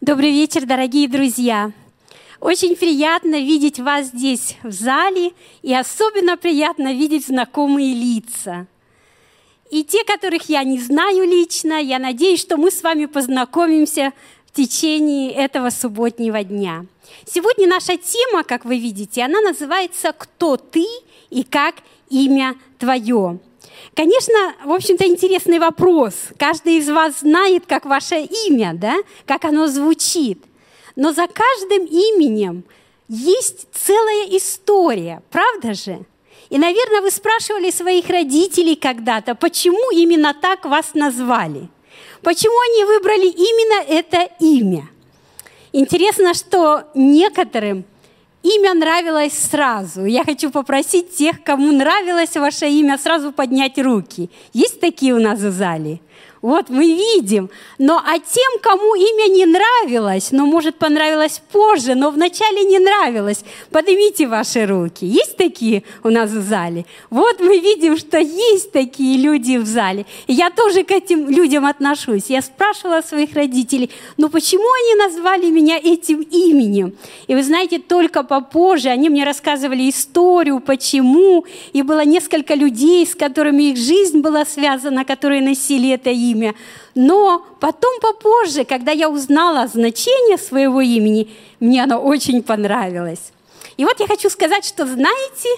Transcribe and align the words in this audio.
Добрый 0.00 0.30
вечер, 0.30 0.64
дорогие 0.64 1.06
друзья! 1.08 1.72
Очень 2.40 2.74
приятно 2.74 3.38
видеть 3.38 3.78
вас 3.78 4.06
здесь 4.06 4.56
в 4.62 4.72
зале, 4.72 5.32
и 5.60 5.74
особенно 5.74 6.38
приятно 6.38 6.94
видеть 6.94 7.26
знакомые 7.26 7.94
лица. 7.94 8.66
И 9.70 9.84
те, 9.84 10.02
которых 10.04 10.48
я 10.48 10.64
не 10.64 10.78
знаю 10.78 11.24
лично, 11.24 11.74
я 11.74 11.98
надеюсь, 11.98 12.40
что 12.40 12.56
мы 12.56 12.70
с 12.70 12.82
вами 12.82 13.04
познакомимся 13.04 14.14
в 14.46 14.52
течение 14.52 15.32
этого 15.32 15.68
субботнего 15.68 16.42
дня. 16.44 16.86
Сегодня 17.26 17.68
наша 17.68 17.98
тема, 17.98 18.42
как 18.42 18.64
вы 18.64 18.78
видите, 18.78 19.22
она 19.22 19.42
называется 19.42 20.14
«Кто 20.16 20.56
ты 20.56 20.86
и 21.28 21.44
как 21.44 21.74
имя 22.08 22.54
твое?». 22.78 23.38
Конечно, 23.94 24.54
в 24.64 24.72
общем-то, 24.72 25.06
интересный 25.06 25.58
вопрос. 25.58 26.14
Каждый 26.38 26.76
из 26.78 26.88
вас 26.88 27.20
знает, 27.20 27.64
как 27.66 27.84
ваше 27.86 28.20
имя, 28.46 28.72
да? 28.74 28.96
как 29.26 29.44
оно 29.44 29.66
звучит. 29.66 30.42
Но 30.96 31.12
за 31.12 31.26
каждым 31.26 31.86
именем 31.86 32.64
есть 33.08 33.66
целая 33.72 34.26
история, 34.30 35.22
правда 35.30 35.74
же? 35.74 36.04
И, 36.50 36.58
наверное, 36.58 37.00
вы 37.00 37.10
спрашивали 37.10 37.70
своих 37.70 38.08
родителей 38.08 38.74
когда-то, 38.74 39.34
почему 39.34 39.90
именно 39.92 40.34
так 40.34 40.64
вас 40.64 40.94
назвали? 40.94 41.68
Почему 42.22 42.58
они 42.60 42.84
выбрали 42.84 43.26
именно 43.28 43.84
это 43.88 44.28
имя? 44.40 44.88
Интересно, 45.72 46.34
что 46.34 46.84
некоторым 46.94 47.84
Имя 48.42 48.74
нравилось 48.74 49.34
сразу. 49.34 50.06
Я 50.06 50.24
хочу 50.24 50.50
попросить 50.50 51.14
тех, 51.14 51.42
кому 51.44 51.72
нравилось 51.72 52.34
ваше 52.36 52.68
имя, 52.68 52.96
сразу 52.96 53.32
поднять 53.32 53.78
руки. 53.78 54.30
Есть 54.54 54.80
такие 54.80 55.14
у 55.14 55.20
нас 55.20 55.40
в 55.40 55.50
зале? 55.50 56.00
Вот 56.42 56.70
мы 56.70 56.86
видим. 56.86 57.50
Но 57.76 57.98
а 57.98 58.18
тем, 58.18 58.60
кому 58.62 58.94
имя 58.94 59.30
не 59.30 59.44
нравилось, 59.44 60.32
но 60.32 60.46
может 60.46 60.76
понравилось 60.76 61.42
позже, 61.52 61.94
но 61.94 62.10
вначале 62.10 62.64
не 62.64 62.78
нравилось, 62.78 63.44
поднимите 63.70 64.26
ваши 64.26 64.64
руки. 64.64 65.04
Есть 65.04 65.36
такие 65.36 65.82
у 66.02 66.08
нас 66.08 66.30
в 66.30 66.40
зале? 66.40 66.86
Вот 67.10 67.40
мы 67.40 67.58
видим, 67.58 67.98
что 67.98 68.18
есть 68.18 68.72
такие 68.72 69.18
люди 69.18 69.58
в 69.58 69.66
зале. 69.66 70.06
И 70.28 70.32
я 70.32 70.48
тоже 70.48 70.82
к 70.82 70.90
этим 70.90 71.28
людям 71.28 71.66
отношусь. 71.66 72.24
Я 72.28 72.40
спрашивала 72.40 73.02
своих 73.02 73.34
родителей, 73.34 73.90
ну 74.16 74.30
почему 74.30 74.64
они 74.64 74.94
назвали 74.94 75.50
меня 75.50 75.76
этим 75.76 76.22
именем? 76.22 76.94
И 77.26 77.34
вы 77.34 77.42
знаете, 77.42 77.78
только 77.78 78.22
попозже 78.22 78.88
они 78.88 79.10
мне 79.10 79.24
рассказывали 79.24 79.90
историю, 79.90 80.60
почему. 80.60 81.44
И 81.74 81.82
было 81.82 82.02
несколько 82.06 82.54
людей, 82.54 83.06
с 83.06 83.14
которыми 83.14 83.64
их 83.64 83.76
жизнь 83.76 84.20
была 84.20 84.46
связана, 84.46 85.04
которые 85.04 85.42
носили 85.42 85.90
это 85.90 86.08
имя 86.08 86.29
имя. 86.30 86.54
Но 86.94 87.44
потом 87.60 88.00
попозже, 88.00 88.64
когда 88.64 88.92
я 88.92 89.08
узнала 89.08 89.66
значение 89.66 90.38
своего 90.38 90.80
имени, 90.80 91.30
мне 91.60 91.82
оно 91.82 91.98
очень 91.98 92.42
понравилось. 92.42 93.32
И 93.76 93.84
вот 93.84 94.00
я 94.00 94.06
хочу 94.06 94.30
сказать, 94.30 94.64
что, 94.64 94.86
знаете, 94.86 95.48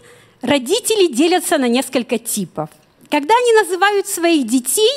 родители 0.43 1.13
делятся 1.13 1.59
на 1.59 1.69
несколько 1.69 2.19
типов. 2.19 2.69
Когда 3.11 3.35
они 3.35 3.53
называют 3.53 4.07
своих 4.07 4.47
детей, 4.47 4.93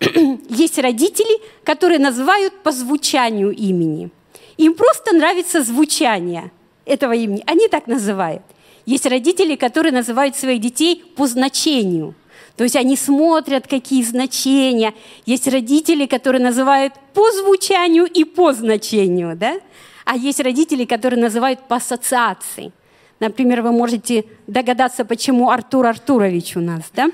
есть 0.48 0.78
родители, 0.78 1.40
которые 1.64 1.98
называют 1.98 2.54
по 2.62 2.72
звучанию 2.72 3.50
имени. 3.50 4.10
Им 4.56 4.74
просто 4.74 5.14
нравится 5.14 5.62
звучание 5.62 6.50
этого 6.84 7.12
имени. 7.12 7.42
Они 7.46 7.68
так 7.68 7.86
называют. 7.86 8.42
Есть 8.86 9.06
родители, 9.06 9.56
которые 9.56 9.92
называют 9.92 10.36
своих 10.36 10.60
детей 10.60 11.04
по 11.16 11.26
значению– 11.26 12.14
то 12.56 12.64
есть 12.64 12.76
они 12.76 12.96
смотрят, 12.96 13.66
какие 13.68 14.02
значения. 14.02 14.94
Есть 15.26 15.46
родители, 15.46 16.06
которые 16.06 16.42
называют 16.42 16.94
по 17.14 17.30
звучанию 17.32 18.04
и 18.04 18.24
по 18.24 18.52
значению, 18.52 19.36
да? 19.36 19.60
А 20.04 20.16
есть 20.16 20.40
родители, 20.40 20.84
которые 20.84 21.20
называют 21.20 21.60
по 21.68 21.76
ассоциации. 21.76 22.72
Например, 23.20 23.62
вы 23.62 23.72
можете 23.72 24.24
догадаться, 24.46 25.04
почему 25.04 25.50
Артур 25.50 25.86
Артурович 25.86 26.56
у 26.56 26.60
нас, 26.60 26.82
да? 26.94 27.10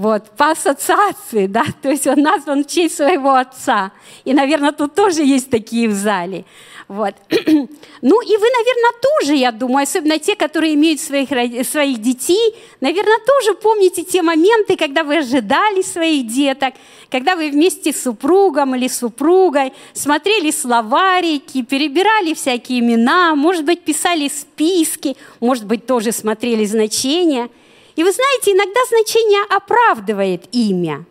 Вот, 0.00 0.30
по 0.30 0.52
ассоциации, 0.52 1.44
да, 1.44 1.62
то 1.82 1.90
есть 1.90 2.06
он 2.06 2.22
назван 2.22 2.64
в 2.64 2.66
честь 2.66 2.96
своего 2.96 3.34
отца. 3.34 3.92
И, 4.24 4.32
наверное, 4.32 4.72
тут 4.72 4.94
тоже 4.94 5.22
есть 5.22 5.50
такие 5.50 5.88
в 5.88 5.92
зале. 5.92 6.46
Вот. 6.88 7.14
Ну 8.02 8.22
и 8.22 8.36
вы, 8.36 8.46
наверное, 8.58 8.92
тоже, 9.02 9.34
я 9.34 9.52
думаю, 9.52 9.82
особенно 9.82 10.18
те, 10.18 10.34
которые 10.34 10.72
имеют 10.72 11.00
своих, 11.02 11.28
своих 11.66 11.98
детей, 12.00 12.54
наверное, 12.80 13.18
тоже 13.26 13.54
помните 13.54 14.02
те 14.02 14.22
моменты, 14.22 14.78
когда 14.78 15.04
вы 15.04 15.18
ожидали 15.18 15.82
своих 15.82 16.26
деток, 16.26 16.72
когда 17.10 17.36
вы 17.36 17.50
вместе 17.50 17.92
с 17.92 18.02
супругом 18.02 18.74
или 18.74 18.88
супругой 18.88 19.74
смотрели 19.92 20.50
словарики, 20.50 21.60
перебирали 21.60 22.32
всякие 22.32 22.80
имена, 22.80 23.34
может 23.34 23.66
быть, 23.66 23.82
писали 23.82 24.28
списки, 24.28 25.14
может 25.40 25.66
быть, 25.66 25.84
тоже 25.84 26.10
смотрели 26.10 26.64
значения. 26.64 27.50
И 27.96 28.04
вы 28.04 28.12
знаете, 28.12 28.52
иногда 28.52 28.80
значение 28.88 29.42
оправдывает 29.48 30.44
имя. 30.52 31.04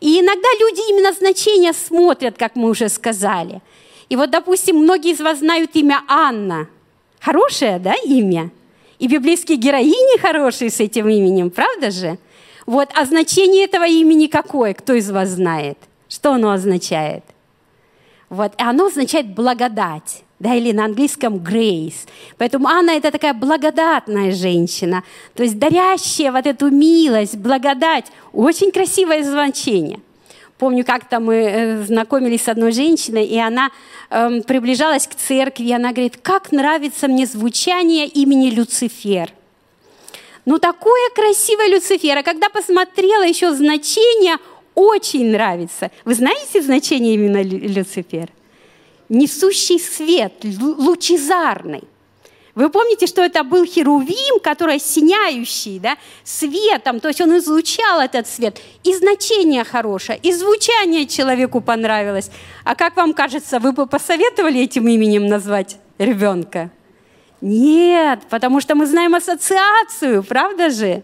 И 0.00 0.20
иногда 0.20 0.48
люди 0.60 0.90
именно 0.90 1.12
значения 1.12 1.72
смотрят, 1.72 2.36
как 2.38 2.56
мы 2.56 2.70
уже 2.70 2.88
сказали– 2.88 3.62
и 4.08 4.16
вот, 4.16 4.30
допустим, 4.30 4.76
многие 4.76 5.12
из 5.12 5.20
вас 5.20 5.38
знают 5.38 5.74
имя 5.74 6.02
Анна. 6.08 6.68
Хорошее, 7.20 7.78
да, 7.78 7.94
имя? 8.04 8.50
И 8.98 9.08
библейские 9.08 9.58
героини 9.58 10.18
хорошие 10.18 10.70
с 10.70 10.80
этим 10.80 11.08
именем, 11.08 11.50
правда 11.50 11.90
же? 11.90 12.18
Вот, 12.66 12.88
а 12.94 13.04
значение 13.04 13.64
этого 13.64 13.86
имени 13.86 14.26
какое? 14.26 14.74
Кто 14.74 14.94
из 14.94 15.10
вас 15.10 15.30
знает? 15.30 15.78
Что 16.08 16.32
оно 16.32 16.52
означает? 16.52 17.24
Вот, 18.28 18.52
и 18.58 18.62
оно 18.62 18.86
означает 18.86 19.26
благодать, 19.34 20.22
да, 20.38 20.54
или 20.54 20.72
на 20.72 20.84
английском 20.84 21.36
grace. 21.36 22.06
Поэтому 22.38 22.68
Анна– 22.68 22.90
это 22.92 23.10
такая 23.10 23.34
благодатная 23.34 24.32
женщина, 24.32 25.02
то 25.34 25.42
есть 25.42 25.58
дарящая 25.58 26.32
вот 26.32 26.46
эту 26.46 26.70
милость, 26.70 27.36
благодать. 27.36 28.06
Очень 28.32 28.70
красивое 28.70 29.22
значение. 29.22 30.00
Помню, 30.58 30.84
как-то 30.84 31.20
мы 31.20 31.34
э, 31.34 31.82
знакомились 31.84 32.42
с 32.42 32.48
одной 32.48 32.72
женщиной, 32.72 33.26
и 33.26 33.38
она 33.38 33.70
э, 34.08 34.40
приближалась 34.40 35.06
к 35.06 35.14
церкви, 35.14 35.64
и 35.64 35.72
она 35.72 35.92
говорит, 35.92 36.18
как 36.22 36.50
нравится 36.50 37.08
мне 37.08 37.26
звучание 37.26 38.06
имени 38.06 38.48
Люцифер. 38.48 39.32
Ну, 40.46 40.58
такое 40.58 41.10
красивое 41.14 41.68
Люцифер. 41.68 42.16
А 42.18 42.22
когда 42.22 42.48
посмотрела 42.48 43.24
еще 43.26 43.52
значение, 43.52 44.36
очень 44.74 45.30
нравится. 45.30 45.90
Вы 46.04 46.14
знаете 46.14 46.62
значение 46.62 47.14
именно 47.14 47.42
Люцифер? 47.42 48.30
Несущий 49.08 49.78
свет, 49.78 50.32
лучезарный. 50.42 51.84
Вы 52.56 52.70
помните, 52.70 53.06
что 53.06 53.22
это 53.22 53.44
был 53.44 53.66
херувим, 53.66 54.40
который 54.40 54.78
сияющий 54.78 55.78
да, 55.78 55.98
светом, 56.24 57.00
то 57.00 57.08
есть 57.08 57.20
он 57.20 57.36
излучал 57.36 58.00
этот 58.00 58.26
свет. 58.26 58.58
И 58.82 58.94
значение 58.94 59.62
хорошее, 59.62 60.18
и 60.22 60.32
звучание 60.32 61.06
человеку 61.06 61.60
понравилось. 61.60 62.30
А 62.64 62.74
как 62.74 62.96
вам 62.96 63.12
кажется, 63.12 63.58
вы 63.58 63.72
бы 63.72 63.86
посоветовали 63.86 64.62
этим 64.62 64.88
именем 64.88 65.26
назвать 65.26 65.76
ребенка? 65.98 66.70
Нет, 67.42 68.20
потому 68.30 68.62
что 68.62 68.74
мы 68.74 68.86
знаем 68.86 69.14
ассоциацию, 69.14 70.22
правда 70.22 70.70
же? 70.70 71.02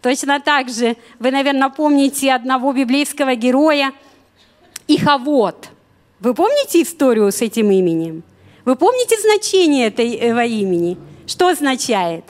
Точно 0.00 0.40
так 0.40 0.70
же 0.70 0.96
вы, 1.18 1.30
наверное, 1.30 1.68
помните 1.68 2.32
одного 2.32 2.72
библейского 2.72 3.34
героя 3.34 3.92
Иховод. 4.88 5.68
Вы 6.20 6.34
помните 6.34 6.82
историю 6.82 7.32
с 7.32 7.40
этим 7.40 7.70
именем? 7.70 8.22
Вы 8.66 8.76
помните 8.76 9.16
значение 9.18 9.88
этого 9.88 10.44
имени? 10.44 10.98
Что 11.26 11.48
означает? 11.48 12.24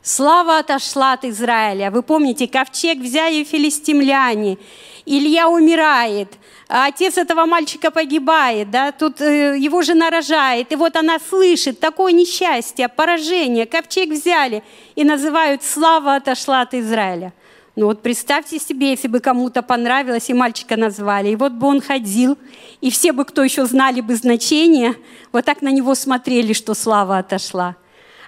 Слава 0.00 0.58
отошла 0.58 1.14
от 1.14 1.24
Израиля. 1.24 1.90
Вы 1.90 2.02
помните, 2.02 2.46
ковчег 2.46 2.98
взяли 2.98 3.42
филистимляне. 3.42 4.58
Илья 5.04 5.48
умирает. 5.48 6.28
А 6.68 6.86
отец 6.86 7.18
этого 7.18 7.44
мальчика 7.46 7.90
погибает, 7.90 8.70
да, 8.70 8.92
тут 8.92 9.20
э, 9.20 9.58
его 9.58 9.82
жена 9.82 10.08
рожает, 10.08 10.72
и 10.72 10.76
вот 10.76 10.96
она 10.96 11.18
слышит 11.18 11.80
такое 11.80 12.12
несчастье, 12.12 12.88
поражение, 12.88 13.66
ковчег 13.66 14.08
взяли 14.08 14.62
и 14.94 15.04
называют 15.04 15.62
«Слава 15.62 16.14
отошла 16.14 16.62
от 16.62 16.72
Израиля». 16.72 17.34
Ну 17.74 17.86
вот 17.86 18.02
представьте 18.02 18.58
себе, 18.58 18.90
если 18.90 19.08
бы 19.08 19.20
кому-то 19.20 19.62
понравилось, 19.62 20.28
и 20.28 20.34
мальчика 20.34 20.76
назвали, 20.76 21.30
и 21.30 21.36
вот 21.36 21.52
бы 21.52 21.66
он 21.66 21.80
ходил, 21.80 22.36
и 22.82 22.90
все 22.90 23.12
бы, 23.12 23.24
кто 23.24 23.42
еще 23.42 23.64
знали 23.64 24.02
бы 24.02 24.14
значение, 24.14 24.94
вот 25.32 25.46
так 25.46 25.62
на 25.62 25.70
него 25.70 25.94
смотрели, 25.94 26.52
что 26.52 26.74
слава 26.74 27.16
отошла. 27.18 27.76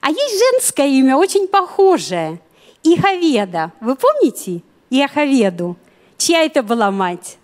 А 0.00 0.10
есть 0.10 0.38
женское 0.38 0.88
имя, 0.88 1.16
очень 1.16 1.46
похожее. 1.46 2.40
Иховеда. 2.82 3.72
Вы 3.80 3.96
помните 3.96 4.62
Иоховеду? 4.88 5.76
Чья 6.16 6.44
это 6.44 6.62
была 6.62 6.90
мать? 6.90 7.36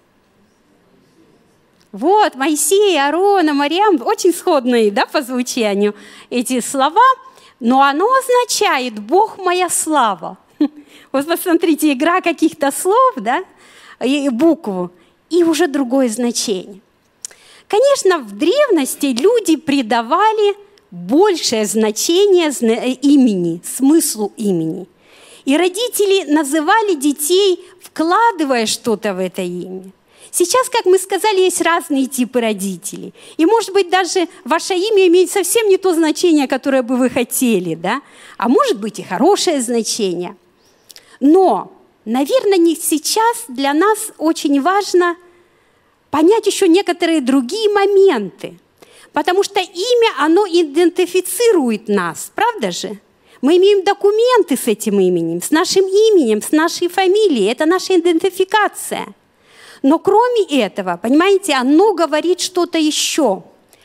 Вот, 1.93 2.35
Моисей, 2.35 2.99
Аарона, 2.99 3.53
Мариам, 3.53 4.01
очень 4.07 4.33
сходные 4.33 4.91
да, 4.91 5.07
по 5.07 5.23
звучанию 5.23 5.95
эти 6.31 6.61
слова, 6.61 7.03
но 7.59 7.83
оно 7.83 8.07
означает 8.07 9.01
«Бог 9.01 9.39
моя 9.39 9.69
слава». 9.69 10.39
Вот 11.13 11.27
посмотрите, 11.27 11.93
игра 11.93 12.21
каких-то 12.21 12.71
слов, 12.71 13.15
да, 13.17 13.45
и 14.05 14.29
букву, 14.29 14.91
и 15.29 15.43
уже 15.45 15.67
другое 15.67 16.09
значение. 16.09 16.81
Конечно, 17.67 18.19
в 18.19 18.37
древности 18.37 19.07
люди 19.07 19.57
придавали 19.57 20.57
большее 20.91 21.67
значение 21.67 22.51
имени, 22.95 23.61
смыслу 23.65 24.33
имени. 24.37 24.87
И 25.45 25.57
родители 25.57 26.31
называли 26.31 26.95
детей, 26.95 27.65
вкладывая 27.83 28.67
что-то 28.67 29.15
в 29.15 29.19
это 29.19 29.43
имя. 29.43 29.91
Сейчас, 30.33 30.69
как 30.69 30.85
мы 30.85 30.99
сказали, 30.99 31.41
есть 31.41 31.61
разные 31.61 32.07
типы 32.07 32.41
родителей. 32.41 33.13
И, 33.37 33.47
может 33.47 33.73
быть, 33.73 33.91
даже 33.91 34.29
ваше 34.45 34.75
имя 34.75 35.09
имеет 35.09 35.31
совсем 35.31 35.69
не 35.69 35.77
то 35.77 35.93
значение, 35.93 36.47
которое 36.47 36.83
бы 36.83 36.97
вы 36.97 37.11
хотели, 37.11 37.75
да? 37.75 38.01
А 38.37 38.49
может 38.49 38.79
быть 38.79 39.01
и 39.01 39.03
хорошее 39.03 39.61
значение. 39.61 40.37
Но, 41.21 41.73
наверное, 42.05 42.59
не 42.59 42.75
сейчас 42.75 43.45
для 43.49 43.73
нас 43.73 44.13
очень 44.19 44.61
важно 44.61 45.17
понять 46.11 46.47
еще 46.47 46.67
некоторые 46.67 47.21
другие 47.21 47.69
моменты. 47.71 48.59
Потому 49.13 49.43
что 49.43 49.61
имя, 49.61 50.11
оно 50.19 50.47
идентифицирует 50.47 51.89
нас, 51.89 52.33
правда 52.35 52.71
же? 52.71 52.99
Мы 53.43 53.57
имеем 53.57 53.85
документы 53.85 54.57
с 54.57 54.67
этим 54.67 55.01
именем, 55.01 55.41
с 55.41 55.51
нашим 55.51 55.85
именем, 55.85 56.43
с 56.43 56.53
нашей 56.53 56.89
фамилией. 56.89 57.51
Это 57.51 57.67
наша 57.67 57.99
идентификация– 57.99 59.07
но 59.83 59.99
кроме 59.99 60.43
этого, 60.45 60.99
понимаете, 61.03 61.55
оно 61.55 61.95
говорит 61.95 62.41
что-то 62.41 62.79
еще. 62.79 63.43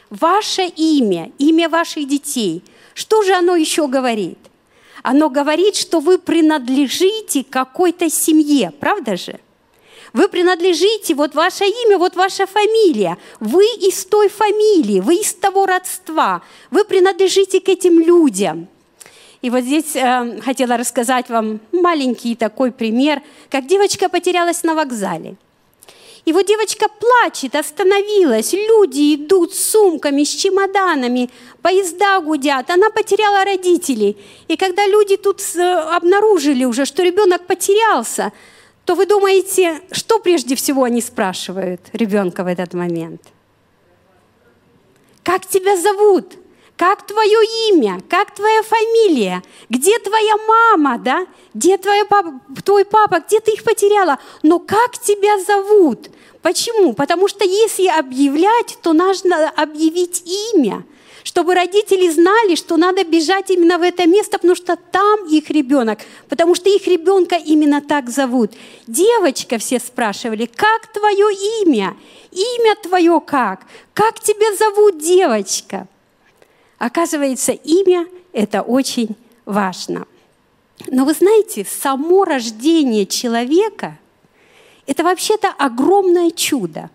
Ваше 0.09 0.65
имя, 0.65 1.31
имя 1.37 1.69
ваших 1.69 2.07
детей. 2.07 2.63
Что 2.93 3.23
же 3.23 3.33
оно 3.33 3.55
еще 3.55 3.87
говорит? 3.87 4.37
Оно 5.07 5.29
говорит, 5.29 5.75
что 5.75 5.99
вы 5.99 6.17
принадлежите 6.17 7.43
какой-то 7.43 8.09
семье, 8.09 8.71
правда 8.79 9.15
же? 9.15 9.39
Вы 10.13 10.27
принадлежите, 10.27 11.13
вот 11.13 11.35
ваше 11.35 11.65
имя, 11.65 11.99
вот 11.99 12.15
ваша 12.15 12.47
фамилия. 12.47 13.19
Вы 13.39 13.65
из 13.65 14.03
той 14.05 14.29
фамилии, 14.29 15.01
вы 15.01 15.17
из 15.17 15.35
того 15.35 15.67
родства. 15.67 16.41
Вы 16.71 16.85
принадлежите 16.85 17.59
к 17.59 17.69
этим 17.69 17.99
людям. 17.99 18.67
И 19.43 19.51
вот 19.51 19.61
здесь 19.61 19.95
э, 19.95 20.41
хотела 20.41 20.75
рассказать 20.75 21.29
вам 21.29 21.59
маленький 21.71 22.33
такой 22.33 22.71
пример, 22.71 23.21
как 23.51 23.67
девочка 23.67 24.09
потерялась 24.09 24.63
на 24.63 24.73
вокзале. 24.73 25.35
И 26.25 26.33
вот 26.33 26.47
девочка 26.47 26.87
плачет, 26.89 27.55
остановилась, 27.55 28.51
люди 28.51 29.15
идут 29.15 29.53
с 29.53 29.71
сумками, 29.71 30.23
с 30.23 30.29
чемоданами, 30.29 31.29
поезда 31.61 32.19
гудят, 32.19 32.71
она 32.71 32.89
потеряла 32.89 33.45
родителей. 33.45 34.17
И 34.47 34.57
когда 34.57 34.87
люди 34.87 35.17
тут 35.17 35.39
обнаружили 35.55 36.65
уже, 36.65 36.85
что 36.85 37.03
ребенок 37.03 37.45
потерялся, 37.45 38.31
то 38.85 38.95
вы 38.95 39.05
думаете, 39.05 39.81
что 39.91 40.19
прежде 40.19 40.55
всего 40.55 40.83
они 40.83 41.01
спрашивают 41.01 41.81
ребенка 41.93 42.43
в 42.43 42.47
этот 42.47 42.73
момент? 42.73 43.21
Как 45.21 45.45
тебя 45.45 45.77
зовут? 45.77 46.33
Как 46.77 47.07
твое 47.07 47.39
имя? 47.69 48.01
Как 48.09 48.35
твоя 48.35 48.61
фамилия? 48.61 49.41
Где 49.69 49.97
твоя 49.99 50.35
мама, 50.45 50.97
да? 50.97 51.25
Где 51.53 51.77
твоя 51.77 52.03
папа, 52.03 52.41
твой 52.65 52.83
папа? 52.83 53.23
Где 53.25 53.39
ты 53.39 53.51
их 53.51 53.63
потеряла? 53.63 54.19
Но 54.43 54.59
как 54.59 54.97
тебя 54.97 55.39
зовут? 55.39 56.09
Почему? 56.41 56.93
Потому 56.93 57.29
что 57.29 57.45
если 57.45 57.87
объявлять, 57.87 58.77
то 58.81 58.91
нужно 58.91 59.49
объявить 59.51 60.23
имя, 60.53 60.85
чтобы 61.23 61.55
родители 61.55 62.09
знали, 62.09 62.55
что 62.55 62.75
надо 62.75 63.05
бежать 63.05 63.49
именно 63.49 63.77
в 63.77 63.81
это 63.81 64.05
место, 64.05 64.37
потому 64.37 64.55
что 64.55 64.75
там 64.75 65.25
их 65.29 65.49
ребенок, 65.49 65.99
потому 66.27 66.55
что 66.55 66.69
их 66.69 66.85
ребенка 66.87 67.37
именно 67.37 67.81
так 67.81 68.09
зовут. 68.09 68.51
Девочка 68.85 69.57
все 69.59 69.79
спрашивали, 69.79 70.45
как 70.45 70.91
твое 70.91 71.33
имя? 71.63 71.95
Имя 72.31 72.75
твое 72.83 73.21
как? 73.25 73.61
Как 73.93 74.19
тебя 74.19 74.53
зовут, 74.55 74.97
девочка? 74.99 75.87
Оказывается, 76.85 77.51
имя– 77.51 78.05
это 78.31 78.61
очень 78.61 79.15
важно. 79.45 80.05
Но 80.85 81.03
вы 81.03 81.13
знаете, 81.13 81.65
само 81.65 82.25
рождение 82.25 83.07
человека– 83.07 83.97
это 84.85 85.03
вообще-то 85.03 85.47
огромное 85.57 86.29
чудо. 86.29 86.91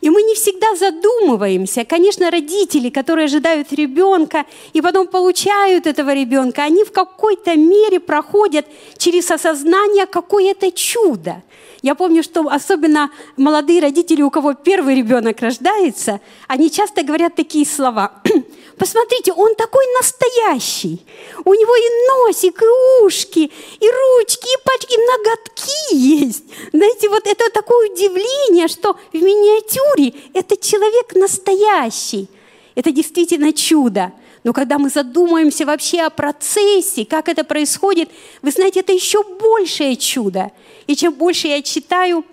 И 0.00 0.10
мы 0.10 0.20
не 0.22 0.34
всегда 0.34 0.74
задумываемся. 0.74 1.84
Конечно, 1.84 2.28
родители, 2.28 2.90
которые 2.90 3.26
ожидают 3.26 3.72
ребенка 3.72 4.46
и 4.72 4.80
потом 4.80 5.06
получают 5.06 5.86
этого 5.86 6.12
ребенка, 6.12 6.64
они 6.64 6.82
в 6.82 6.90
какой-то 6.90 7.54
мере 7.54 8.00
проходят 8.00 8.66
через 8.98 9.30
осознание, 9.30 10.06
какое 10.06 10.50
это 10.50 10.72
чудо. 10.72 11.40
Я 11.82 11.94
помню, 11.94 12.24
что 12.24 12.48
особенно 12.48 13.12
молодые 13.36 13.80
родители, 13.80 14.22
у 14.22 14.30
кого 14.30 14.54
первый 14.54 14.96
ребенок 14.96 15.40
рождается, 15.40 16.20
они 16.48 16.68
часто 16.68 17.04
говорят 17.04 17.36
такие 17.36 17.64
слова. 17.64 18.23
Посмотрите, 18.78 19.32
он 19.32 19.54
такой 19.54 19.84
настоящий. 19.96 21.04
У 21.44 21.54
него 21.54 21.76
и 21.76 22.28
носик, 22.28 22.60
и 22.60 23.04
ушки, 23.04 23.50
и 23.80 23.88
ручки, 23.88 24.46
и 24.46 24.64
пачки, 24.64 24.94
и 24.94 25.06
ноготки 25.06 25.94
есть. 25.94 26.44
Знаете, 26.72 27.08
вот 27.08 27.26
это 27.26 27.50
такое 27.50 27.90
удивление, 27.90 28.68
что 28.68 28.96
в 29.12 29.14
миниатюре 29.14 30.14
этот 30.32 30.60
человек 30.60 31.14
настоящий. 31.14 32.28
Это 32.74 32.90
действительно 32.90 33.52
чудо. 33.52 34.12
Но 34.42 34.52
когда 34.52 34.78
мы 34.78 34.90
задумаемся 34.90 35.64
вообще 35.64 36.02
о 36.02 36.10
процессе, 36.10 37.06
как 37.06 37.28
это 37.28 37.44
происходит, 37.44 38.10
вы 38.42 38.50
знаете, 38.50 38.80
это 38.80 38.92
еще 38.92 39.22
большее 39.22 39.96
чудо. 39.96 40.50
И 40.86 40.96
чем 40.96 41.14
больше 41.14 41.48
я 41.48 41.62
читаю 41.62 42.24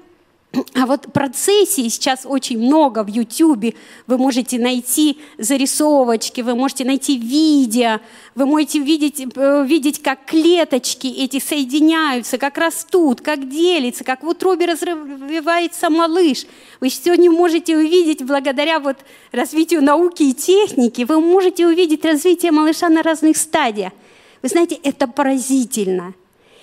а 0.75 0.85
вот 0.85 1.13
процессии 1.13 1.87
сейчас 1.87 2.21
очень 2.25 2.59
много 2.59 3.03
в 3.03 3.07
YouTube. 3.07 3.73
Вы 4.07 4.17
можете 4.17 4.59
найти 4.59 5.19
зарисовочки, 5.37 6.41
вы 6.41 6.55
можете 6.55 6.83
найти 6.83 7.17
видео, 7.17 7.99
вы 8.35 8.45
можете 8.45 8.79
видеть, 8.79 9.25
э, 9.35 9.65
видеть, 9.65 10.01
как 10.01 10.25
клеточки 10.25 11.07
эти 11.07 11.39
соединяются, 11.39 12.37
как 12.37 12.57
растут, 12.57 13.21
как 13.21 13.49
делятся, 13.49 14.03
как 14.03 14.23
в 14.23 14.27
утробе 14.27 14.65
развивается 14.65 15.89
малыш. 15.89 16.45
Вы 16.81 16.89
сегодня 16.89 17.31
можете 17.31 17.77
увидеть, 17.77 18.23
благодаря 18.23 18.79
вот 18.79 18.97
развитию 19.31 19.81
науки 19.81 20.23
и 20.23 20.33
техники, 20.33 21.03
вы 21.03 21.21
можете 21.21 21.65
увидеть 21.65 22.03
развитие 22.03 22.51
малыша 22.51 22.89
на 22.89 23.03
разных 23.03 23.37
стадиях. 23.37 23.93
Вы 24.41 24.49
знаете, 24.49 24.75
это 24.83 25.07
поразительно. 25.07 26.13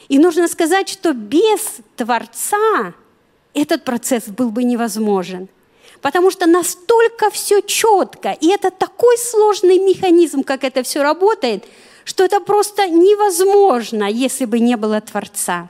И 0.08 0.18
нужно 0.18 0.48
сказать, 0.48 0.88
что 0.88 1.12
без 1.12 1.78
Творца– 1.96 2.94
этот 3.54 3.84
процесс 3.84 4.24
был 4.28 4.50
бы 4.50 4.64
невозможен. 4.64 5.48
Потому 6.00 6.30
что 6.30 6.46
настолько 6.46 7.30
все 7.30 7.60
четко, 7.60 8.30
и 8.30 8.48
это 8.48 8.70
такой 8.70 9.18
сложный 9.18 9.78
механизм, 9.78 10.44
как 10.44 10.62
это 10.62 10.82
все 10.82 11.02
работает, 11.02 11.64
что 12.04 12.24
это 12.24 12.40
просто 12.40 12.86
невозможно, 12.88 14.04
если 14.04 14.44
бы 14.44 14.60
не 14.60 14.76
было 14.76 15.00
Творца. 15.00 15.68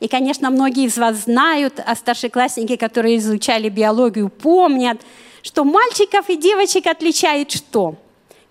И, 0.00 0.06
конечно, 0.06 0.50
многие 0.50 0.84
из 0.84 0.96
вас 0.96 1.24
знают, 1.24 1.80
а 1.84 1.96
старшеклассники, 1.96 2.76
которые 2.76 3.16
изучали 3.16 3.68
биологию, 3.68 4.28
помнят, 4.28 5.00
что 5.42 5.64
мальчиков 5.64 6.28
и 6.28 6.36
девочек 6.36 6.86
отличает 6.86 7.50
что? 7.50 7.96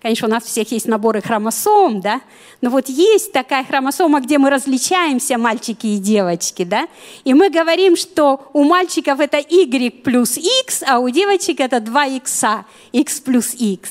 Конечно, 0.00 0.28
у 0.28 0.30
нас 0.30 0.44
всех 0.44 0.70
есть 0.70 0.86
наборы 0.86 1.20
хромосом, 1.20 2.00
да, 2.00 2.20
но 2.60 2.70
вот 2.70 2.88
есть 2.88 3.32
такая 3.32 3.64
хромосома, 3.64 4.20
где 4.20 4.38
мы 4.38 4.48
различаемся, 4.48 5.38
мальчики 5.38 5.88
и 5.88 5.98
девочки, 5.98 6.62
да, 6.62 6.86
и 7.24 7.34
мы 7.34 7.50
говорим, 7.50 7.96
что 7.96 8.48
у 8.52 8.62
мальчиков 8.62 9.18
это 9.18 9.38
Y 9.38 9.90
плюс 9.90 10.36
X, 10.36 10.84
а 10.86 11.00
у 11.00 11.08
девочек 11.08 11.58
это 11.58 11.80
2 11.80 12.06
X, 12.06 12.44
X 12.92 13.20
плюс 13.20 13.54
X. 13.54 13.90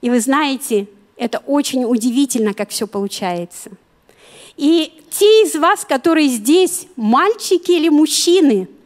И 0.00 0.10
вы 0.10 0.18
знаете, 0.18 0.88
это 1.16 1.38
очень 1.46 1.84
удивительно, 1.84 2.52
как 2.52 2.70
все 2.70 2.88
получается. 2.88 3.70
И 4.56 4.92
те 5.10 5.44
из 5.44 5.54
вас, 5.54 5.84
которые 5.84 6.26
здесь, 6.26 6.88
мальчики 6.96 7.70
или 7.70 7.88
мужчины– 7.88 8.68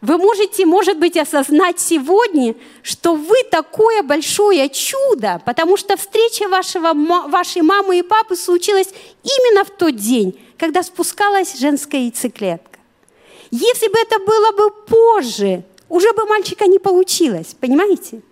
вы 0.00 0.16
можете, 0.16 0.64
может 0.64 0.98
быть, 0.98 1.16
осознать 1.16 1.78
сегодня, 1.78 2.54
что 2.82 3.14
вы 3.14 3.36
такое 3.50 4.02
большое 4.02 4.68
чудо, 4.70 5.42
потому 5.44 5.76
что 5.76 5.96
встреча 5.96 6.48
вашего, 6.48 6.94
вашей 7.28 7.62
мамы 7.62 7.98
и 7.98 8.02
папы 8.02 8.36
случилась 8.36 8.88
именно 9.22 9.64
в 9.64 9.70
тот 9.70 9.96
день, 9.96 10.40
когда 10.56 10.82
спускалась 10.82 11.58
женская 11.58 12.02
яйцеклетка. 12.02 12.78
Если 13.50 13.88
бы 13.88 13.98
это 13.98 14.18
было 14.20 14.52
бы 14.52 14.70
позже, 14.70 15.64
уже 15.88 16.12
бы 16.12 16.24
мальчика 16.26 16.66
не 16.66 16.78
получилось, 16.78 17.54
понимаете? 17.60 18.22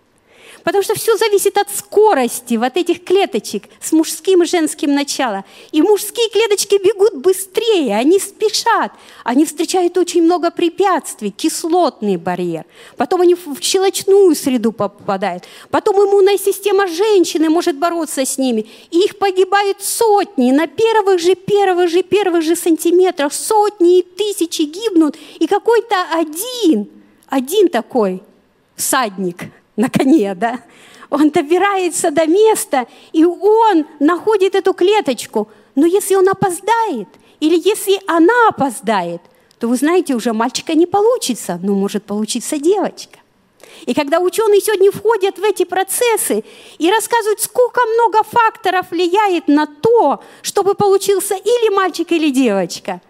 Потому 0.68 0.84
что 0.84 0.94
все 0.94 1.16
зависит 1.16 1.56
от 1.56 1.70
скорости 1.74 2.56
вот 2.56 2.76
этих 2.76 3.02
клеточек 3.02 3.70
с 3.80 3.90
мужским 3.90 4.42
и 4.42 4.46
женским 4.46 4.94
началом. 4.94 5.42
И 5.72 5.80
мужские 5.80 6.28
клеточки 6.28 6.74
бегут 6.74 7.14
быстрее, 7.14 7.96
они 7.96 8.18
спешат. 8.18 8.92
Они 9.24 9.46
встречают 9.46 9.96
очень 9.96 10.24
много 10.24 10.50
препятствий, 10.50 11.30
кислотный 11.30 12.18
барьер. 12.18 12.66
Потом 12.98 13.22
они 13.22 13.34
в 13.34 13.62
щелочную 13.62 14.34
среду 14.34 14.72
попадают. 14.72 15.44
Потом 15.70 16.06
иммунная 16.06 16.36
система 16.36 16.86
женщины 16.86 17.48
может 17.48 17.78
бороться 17.78 18.26
с 18.26 18.36
ними. 18.36 18.66
И 18.90 18.98
их 18.98 19.16
погибают 19.16 19.82
сотни 19.82 20.50
на 20.50 20.66
первых 20.66 21.18
же, 21.18 21.34
первых 21.34 21.88
же, 21.88 22.02
первых 22.02 22.42
же 22.42 22.54
сантиметрах. 22.54 23.32
Сотни 23.32 24.00
и 24.00 24.02
тысячи 24.02 24.64
гибнут. 24.64 25.16
И 25.38 25.46
какой-то 25.46 25.96
один, 26.12 26.90
один 27.26 27.70
такой 27.70 28.22
всадник– 28.76 29.44
на 29.78 29.88
коне, 29.88 30.34
да? 30.34 30.60
Он 31.08 31.30
добирается 31.30 32.10
до 32.10 32.26
места, 32.26 32.86
и 33.12 33.24
он 33.24 33.86
находит 34.00 34.54
эту 34.54 34.74
клеточку. 34.74 35.48
Но 35.74 35.86
если 35.86 36.16
он 36.16 36.28
опоздает, 36.28 37.08
или 37.40 37.56
если 37.56 37.98
она 38.06 38.48
опоздает, 38.48 39.22
то 39.58 39.68
вы 39.68 39.76
знаете, 39.76 40.14
уже 40.14 40.32
мальчика 40.32 40.74
не 40.74 40.86
получится, 40.86 41.58
но 41.62 41.74
может 41.74 42.04
получиться 42.04 42.58
девочка. 42.58 43.20
И 43.86 43.94
когда 43.94 44.18
ученые 44.18 44.60
сегодня 44.60 44.90
входят 44.90 45.38
в 45.38 45.44
эти 45.44 45.64
процессы 45.64 46.44
и 46.78 46.90
рассказывают, 46.90 47.40
сколько 47.40 47.80
много 47.86 48.22
факторов 48.24 48.90
влияет 48.90 49.46
на 49.46 49.66
то, 49.66 50.20
чтобы 50.42 50.74
получился 50.74 51.36
или 51.36 51.74
мальчик, 51.74 52.10
или 52.10 52.30
девочка, 52.30 53.00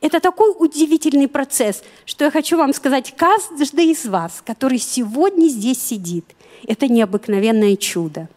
это 0.00 0.20
такой 0.20 0.54
удивительный 0.58 1.28
процесс, 1.28 1.82
что 2.04 2.24
я 2.24 2.30
хочу 2.30 2.56
вам 2.56 2.72
сказать, 2.74 3.14
каждый 3.16 3.86
из 3.86 4.06
вас, 4.06 4.42
который 4.44 4.78
сегодня 4.78 5.48
здесь 5.48 5.82
сидит, 5.82 6.24
это 6.66 6.88
необыкновенное 6.88 7.76
чудо. 7.76 8.28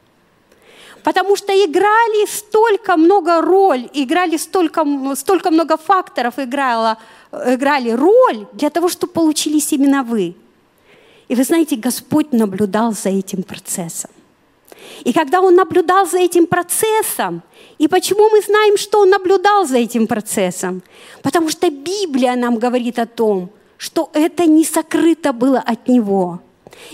Потому 1.03 1.35
что 1.35 1.53
играли 1.53 2.27
столько 2.27 2.97
много 2.97 3.41
роль, 3.41 3.89
играли 3.93 4.37
столько, 4.37 4.85
столько 5.15 5.49
много 5.51 5.77
факторов 5.77 6.37
играло, 6.37 6.97
играли 7.31 7.91
роль 7.91 8.47
для 8.53 8.69
того, 8.69 8.89
чтобы 8.89 9.13
получились 9.13 9.71
именно 9.73 10.03
вы– 10.03 10.35
и 11.29 11.35
вы 11.35 11.43
знаете, 11.43 11.75
Господь 11.75 12.33
наблюдал 12.33 12.91
за 12.91 13.09
этим 13.09 13.43
процессом. 13.43 14.09
И 15.03 15.13
когда 15.13 15.41
Он 15.41 15.55
наблюдал 15.55 16.05
за 16.05 16.19
этим 16.19 16.47
процессом, 16.47 17.41
и 17.77 17.87
почему 17.87 18.29
мы 18.29 18.41
знаем, 18.41 18.77
что 18.77 19.01
Он 19.01 19.09
наблюдал 19.09 19.65
за 19.65 19.77
этим 19.77 20.07
процессом? 20.07 20.81
Потому 21.21 21.49
что 21.49 21.69
Библия 21.69 22.35
нам 22.35 22.57
говорит 22.57 22.99
о 22.99 23.05
том, 23.05 23.49
что 23.77 24.09
это 24.13 24.45
не 24.45 24.65
сокрыто 24.65 25.33
было 25.33 25.59
от 25.59 25.87
Него. 25.87 26.39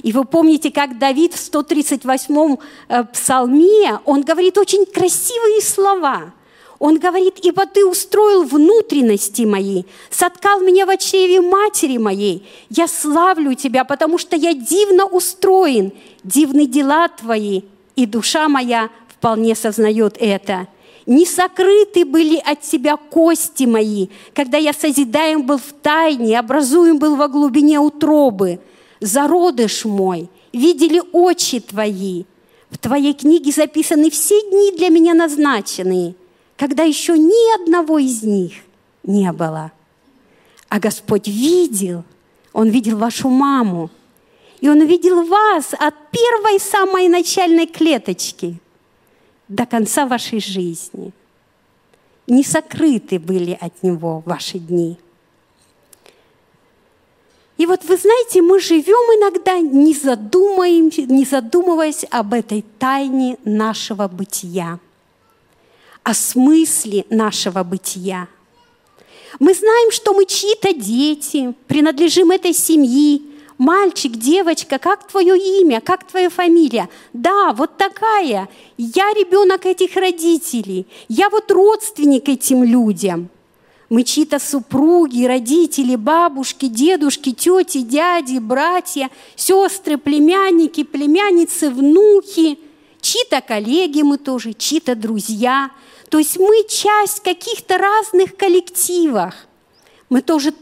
И 0.04 0.12
вы 0.12 0.26
помните, 0.26 0.72
как 0.72 0.98
Давид 0.98 1.34
в 1.34 1.38
138-м 1.38 2.60
э, 2.88 3.04
псалме, 3.06 4.00
он 4.06 4.22
говорит 4.24 4.58
очень 4.58 4.86
красивые 4.86 5.62
слова– 5.62 6.34
он 6.80 7.00
говорит, 7.00 7.40
ибо 7.42 7.66
ты 7.66 7.86
устроил 7.86 8.44
внутренности 8.44 9.44
мои, 9.44 9.84
соткал 10.10 10.60
меня 10.60 10.86
в 10.86 10.98
чреве 10.98 11.42
матери 11.42 11.98
моей. 11.98 12.46
Я 12.70 12.88
славлю 12.88 13.54
тебя, 13.54 13.86
потому 13.86 14.18
что 14.18 14.36
я 14.36 14.54
дивно 14.54 15.06
устроен, 15.06 15.94
дивны 16.24 16.68
дела 16.68 17.08
твои, 17.08 17.64
и 17.96 18.06
душа 18.06 18.48
моя 18.48 18.90
вполне 19.08 19.56
сознает 19.56 20.18
это. 20.20 20.68
Не 21.06 21.26
сокрыты 21.26 22.04
были 22.04 22.38
от 22.38 22.62
тебя 22.62 22.98
кости 22.98 23.66
мои, 23.66 24.08
когда 24.34 24.58
я 24.58 24.74
созидаем 24.74 25.44
был 25.44 25.58
в 25.58 25.74
тайне, 25.82 26.40
образуем 26.40 26.98
был 26.98 27.16
во 27.16 27.28
глубине 27.28 27.80
утробы. 27.80 28.60
Зародыш 29.02 29.86
мой, 29.86 30.30
видели 30.52 31.02
очи 31.12 31.60
твои. 31.60 32.24
В 32.72 32.78
твоей 32.78 33.14
книге 33.14 33.52
записаны 33.52 34.10
все 34.10 34.42
дни 34.50 34.76
для 34.76 34.90
меня 34.90 35.14
назначенные– 35.14 36.16
когда 36.58 36.84
еще 36.84 37.18
ни 37.18 37.62
одного 37.62 38.00
из 38.00 38.24
них 38.24 38.54
не 39.04 39.32
было. 39.32 39.72
А 40.70 40.80
Господь 40.80 41.28
видел, 41.28 42.04
Он 42.54 42.70
видел 42.70 42.98
вашу 42.98 43.30
маму, 43.30 43.90
и 44.62 44.70
Он 44.70 44.86
видел 44.86 45.24
вас 45.26 45.74
от 45.74 45.96
первой 46.12 46.60
самой 46.60 47.08
начальной 47.08 47.68
клеточки 47.68 48.56
до 49.48 49.66
конца 49.66 50.06
вашей 50.06 50.40
жизни. 50.40 51.12
Не 52.28 52.44
сокрыты 52.44 53.20
были 53.20 53.58
от 53.60 53.84
Него 53.84 54.24
ваши 54.26 54.60
дни. 54.60 54.98
И 57.58 57.66
вот 57.66 57.84
вы 57.86 57.96
знаете, 57.96 58.42
мы 58.42 58.60
живем 58.60 59.20
иногда, 59.20 59.60
не, 59.60 59.94
задумаем, 59.94 60.92
не 61.08 61.24
задумываясь 61.24 62.06
об 62.10 62.34
этой 62.34 62.66
тайне 62.80 63.38
нашего 63.46 64.08
бытия 64.08 64.80
о 66.06 66.14
смысле 66.14 67.04
нашего 67.10 67.64
бытия. 67.64 68.28
Мы 69.40 69.56
знаем, 69.56 69.92
что 69.92 70.14
мы 70.14 70.26
чьи-то 70.26 70.72
дети, 70.72 71.54
принадлежим 71.68 72.30
этой 72.30 72.54
семье, 72.54 73.22
мальчик, 73.58 74.14
девочка, 74.14 74.80
как 74.80 75.08
твое 75.08 75.38
имя, 75.62 75.82
как 75.82 76.06
твоя 76.06 76.30
фамилия? 76.30 76.90
Да, 77.14 77.54
вот 77.54 77.78
такая. 77.78 78.50
Я 78.78 79.14
ребенок 79.14 79.66
этих 79.66 79.96
родителей. 79.96 80.88
Я 81.08 81.30
вот 81.30 81.52
родственник 81.52 82.30
этим 82.30 82.64
людям. 82.64 83.30
Мы 83.90 84.04
чьи-то 84.04 84.40
супруги, 84.40 85.26
родители, 85.26 85.96
бабушки, 85.96 86.68
дедушки, 86.68 87.32
тети, 87.32 87.82
дяди, 87.82 88.40
братья, 88.40 89.10
сестры, 89.36 89.98
племянники, 89.98 90.84
племянницы, 90.84 91.70
внуки. 91.70 92.58
Чьи-то 93.00 93.42
коллеги 93.42 94.02
мы 94.02 94.18
тоже, 94.18 94.54
чьи-то 94.54 94.96
друзья– 94.96 95.72
то 96.10 96.20
есть 96.20 96.38
мы 96.38 96.64
часть 96.70 97.22
каких-то 97.22 97.78
разных 97.78 98.38
коллективов. 98.38 99.34
Мы 100.10 100.22
тоже 100.22 100.54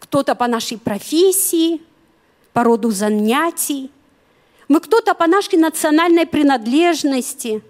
кто-то 0.00 0.34
по 0.34 0.48
нашей 0.48 0.78
профессии, 0.78 1.80
по 2.56 2.64
роду 2.64 2.90
занятий. 2.90 3.90
Мы 4.66 4.80
кто-то 4.80 5.12
по 5.14 5.26
нашей 5.26 5.58
национальной 5.58 6.24
принадлежности. 6.24 7.60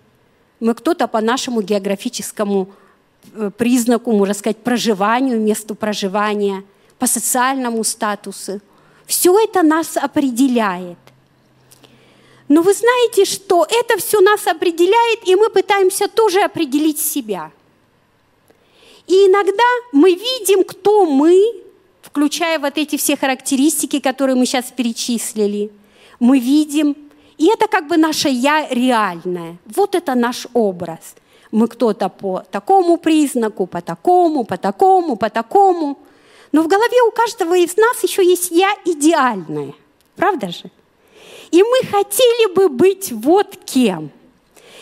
Мы 0.60 0.74
кто-то 0.74 1.08
по 1.08 1.20
нашему 1.20 1.60
географическому 1.60 2.68
э, 3.34 3.50
признаку, 3.58 4.12
можно 4.12 4.32
сказать, 4.32 4.58
проживанию, 4.58 5.40
месту 5.40 5.74
проживания, 5.74 6.62
по 7.00 7.08
социальному 7.08 7.82
статусу. 7.82 8.60
Все 9.06 9.36
это 9.40 9.64
нас 9.64 9.96
определяет. 9.96 10.98
Но 12.46 12.62
вы 12.62 12.72
знаете, 12.72 13.24
что 13.24 13.66
это 13.68 13.98
все 13.98 14.20
нас 14.20 14.46
определяет, 14.46 15.26
и 15.26 15.34
мы 15.34 15.50
пытаемся 15.50 16.06
тоже 16.06 16.42
определить 16.42 17.00
себя. 17.00 17.50
И 19.08 19.14
иногда 19.14 19.64
мы 19.90 20.14
видим, 20.14 20.62
кто 20.62 21.06
мы, 21.06 21.65
включая 22.06 22.58
вот 22.58 22.78
эти 22.78 22.96
все 22.96 23.16
характеристики, 23.16 23.98
которые 23.98 24.36
мы 24.36 24.46
сейчас 24.46 24.66
перечислили. 24.76 25.70
Мы 26.20 26.38
видим, 26.38 26.96
и 27.36 27.48
это 27.48 27.66
как 27.66 27.88
бы 27.88 27.96
наше 27.96 28.28
«я» 28.28 28.68
реальное. 28.70 29.56
Вот 29.66 29.94
это 29.94 30.14
наш 30.14 30.46
образ. 30.54 31.16
Мы 31.50 31.68
кто-то 31.68 32.08
по 32.08 32.42
такому 32.50 32.96
признаку, 32.96 33.66
по 33.66 33.80
такому, 33.80 34.44
по 34.44 34.56
такому, 34.56 35.16
по 35.16 35.30
такому. 35.30 35.98
Но 36.52 36.62
в 36.62 36.68
голове 36.68 37.02
у 37.08 37.10
каждого 37.10 37.56
из 37.56 37.76
нас 37.76 38.02
еще 38.02 38.24
есть 38.24 38.50
«я» 38.50 38.72
идеальное. 38.84 39.74
Правда 40.14 40.50
же? 40.50 40.70
И 41.50 41.62
мы 41.62 41.88
хотели 41.90 42.54
бы 42.54 42.68
быть 42.68 43.12
вот 43.12 43.56
кем. 43.64 44.10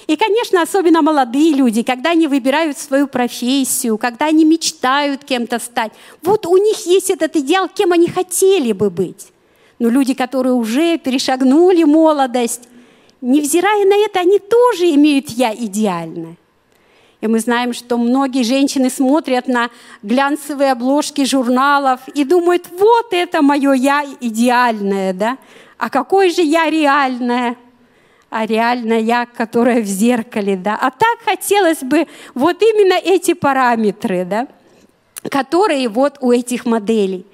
И, 0.06 0.16
конечно, 0.16 0.60
особенно 0.60 1.02
молодые 1.02 1.54
люди, 1.54 1.82
когда 1.82 2.10
они 2.10 2.26
выбирают 2.26 2.78
свою 2.78 3.06
профессию, 3.06 3.96
когда 3.96 4.26
они 4.26 4.44
мечтают 4.44 5.24
кем-то 5.24 5.58
стать, 5.58 5.92
вот 6.22 6.46
у 6.46 6.56
них 6.56 6.86
есть 6.86 7.10
этот 7.10 7.36
идеал, 7.36 7.68
кем 7.68 7.92
они 7.92 8.08
хотели 8.08 8.72
бы 8.72 8.90
быть. 8.90 9.28
Но 9.78 9.88
люди, 9.88 10.14
которые 10.14 10.54
уже 10.54 10.98
перешагнули 10.98 11.84
молодость, 11.84 12.68
невзирая 13.20 13.86
на 13.86 13.96
это, 14.04 14.20
они 14.20 14.38
тоже 14.38 14.90
имеют 14.94 15.30
«я» 15.30 15.54
идеальное. 15.54 16.36
И 17.20 17.26
мы 17.26 17.40
знаем, 17.40 17.72
что 17.72 17.96
многие 17.96 18.42
женщины 18.42 18.90
смотрят 18.90 19.48
на 19.48 19.70
глянцевые 20.02 20.72
обложки 20.72 21.24
журналов 21.24 22.00
и 22.14 22.24
думают, 22.24 22.66
вот 22.70 23.06
это 23.12 23.40
мое 23.40 23.72
«я» 23.72 24.04
идеальное, 24.20 25.14
да? 25.14 25.38
а 25.78 25.90
какой 25.90 26.30
же 26.30 26.42
я 26.42 26.70
реальная? 26.70 27.56
А 28.36 28.46
реальная 28.46 28.98
я, 28.98 29.26
которая 29.26 29.80
в 29.80 29.86
зеркале, 29.86 30.56
да. 30.56 30.74
А 30.74 30.90
так 30.90 31.20
хотелось 31.24 31.84
бы 31.84 32.08
вот 32.34 32.60
именно 32.62 32.94
эти 32.94 33.32
параметры, 33.32 34.24
да, 34.24 34.48
которые 35.30 35.88
вот 35.88 36.18
у 36.20 36.32
этих 36.32 36.66
моделей. 36.66 37.24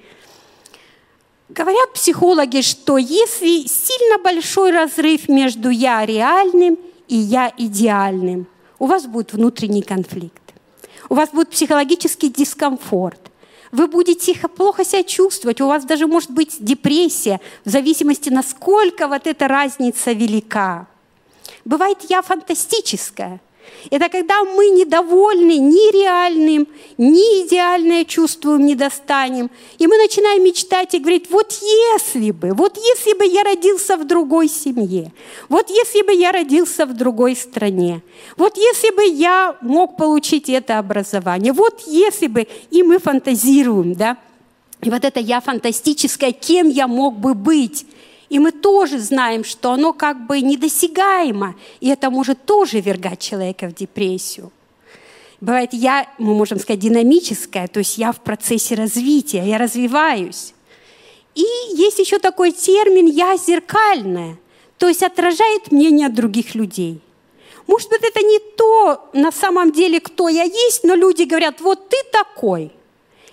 Говорят 1.49 1.91
психологи, 1.93 2.61
что 2.61 2.99
если 2.99 3.65
сильно 3.65 4.19
большой 4.19 4.69
разрыв 4.69 5.27
между 5.27 5.71
я 5.71 6.05
реальным 6.05 6.77
и 7.07 7.15
я 7.15 7.51
идеальным, 7.57 8.45
у 8.77 8.85
вас 8.85 9.07
будет 9.07 9.33
внутренний 9.33 9.81
конфликт, 9.81 10.53
у 11.09 11.15
вас 11.15 11.31
будет 11.31 11.49
психологический 11.49 12.29
дискомфорт, 12.29 13.31
вы 13.71 13.87
будете 13.87 14.35
плохо 14.49 14.85
себя 14.85 15.01
чувствовать, 15.01 15.61
у 15.61 15.67
вас 15.67 15.83
даже 15.83 16.05
может 16.05 16.29
быть 16.29 16.57
депрессия, 16.59 17.41
в 17.65 17.71
зависимости, 17.71 18.29
насколько 18.29 19.07
вот 19.07 19.25
эта 19.25 19.47
разница 19.47 20.11
велика. 20.11 20.90
Бывает 21.65 21.97
я 22.09 22.21
фантастическая– 22.21 23.39
это 23.89 24.09
когда 24.09 24.43
мы 24.43 24.69
недовольны 24.69 25.57
ни 25.57 25.91
реальным, 25.91 26.67
ни 26.97 27.45
идеальное 27.45 28.05
чувствуем, 28.05 28.65
не 28.65 28.75
достанем. 28.75 29.49
И 29.79 29.87
мы 29.87 29.97
начинаем 29.97 30.43
мечтать 30.43 30.93
и 30.93 30.99
говорить, 30.99 31.29
вот 31.31 31.51
если 31.61 32.31
бы, 32.31 32.53
вот 32.53 32.77
если 32.77 33.17
бы 33.17 33.25
я 33.25 33.43
родился 33.43 33.97
в 33.97 34.05
другой 34.05 34.49
семье, 34.49 35.11
вот 35.49 35.69
если 35.69 36.03
бы 36.03 36.13
я 36.13 36.31
родился 36.31 36.85
в 36.85 36.95
другой 36.95 37.35
стране, 37.35 38.03
вот 38.37 38.57
если 38.57 38.91
бы 38.91 39.03
я 39.03 39.57
мог 39.61 39.97
получить 39.97 40.49
это 40.49 40.77
образование, 40.77 41.51
вот 41.51 41.81
если 41.87 42.27
бы, 42.27 42.47
и 42.69 42.83
мы 42.83 42.99
фантазируем, 42.99 43.93
да, 43.93 44.17
и 44.81 44.89
вот 44.89 45.05
это 45.05 45.19
я 45.19 45.41
фантастическое, 45.41 46.31
кем 46.31 46.69
я 46.69 46.87
мог 46.87 47.17
бы 47.17 47.33
быть. 47.33 47.85
И 48.31 48.39
мы 48.39 48.53
тоже 48.53 48.97
знаем, 48.97 49.43
что 49.43 49.71
оно 49.71 49.91
как 49.91 50.25
бы 50.25 50.39
недосягаемо, 50.39 51.55
и 51.81 51.89
это 51.89 52.09
может 52.09 52.45
тоже 52.45 52.79
вергать 52.79 53.19
человека 53.19 53.67
в 53.67 53.75
депрессию. 53.75 54.53
Бывает, 55.41 55.73
я, 55.73 56.07
мы 56.17 56.33
можем 56.33 56.57
сказать, 56.57 56.79
динамическая, 56.79 57.67
то 57.67 57.79
есть 57.79 57.97
я 57.97 58.13
в 58.13 58.21
процессе 58.21 58.75
развития, 58.75 59.43
я 59.45 59.57
развиваюсь. 59.57 60.53
И 61.35 61.43
есть 61.73 61.99
еще 61.99 62.19
такой 62.19 62.53
термин 62.53 63.05
«я 63.07 63.35
зеркальная», 63.35 64.37
то 64.77 64.87
есть 64.87 65.03
отражает 65.03 65.69
мнение 65.73 66.07
других 66.07 66.55
людей. 66.55 67.01
Может 67.67 67.89
быть, 67.89 68.01
это 68.01 68.21
не 68.21 68.39
то 68.55 69.09
на 69.11 69.33
самом 69.33 69.73
деле, 69.73 69.99
кто 69.99 70.29
я 70.29 70.43
есть, 70.43 70.85
но 70.85 70.95
люди 70.95 71.23
говорят, 71.23 71.59
вот 71.59 71.89
ты 71.89 71.97
такой. 72.13 72.71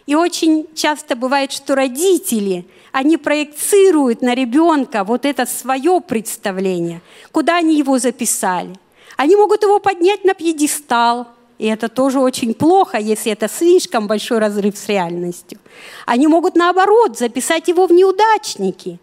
И 0.07 0.17
очень 0.17 0.67
часто 0.75 1.15
бывает, 1.15 1.53
что 1.53 1.77
родители, 1.77 2.65
они 2.93 3.17
проецируют 3.17 4.23
на 4.23 4.35
ребенка 4.35 5.05
вот 5.05 5.25
это 5.25 5.47
свое 5.47 6.01
представление, 6.01 7.01
куда 7.33 7.57
они 7.57 7.77
его 7.77 7.99
записали. 7.99 8.75
Они 9.17 9.37
могут 9.37 9.63
его 9.63 9.79
поднять 9.81 10.25
на 10.25 10.35
пьедестал– 10.35 11.29
и 11.59 11.67
это 11.67 11.89
тоже 11.89 12.21
очень 12.21 12.55
плохо, 12.55 12.99
если 12.99 13.33
это 13.33 13.49
слишком 13.49 14.07
большой 14.07 14.39
разрыв 14.39 14.79
с 14.79 14.89
реальностью. 14.89 15.59
Они 16.07 16.29
могут, 16.29 16.55
наоборот, 16.55 17.19
записать 17.19 17.67
его 17.67 17.87
в 17.87 17.93
неудачники. 17.93 19.01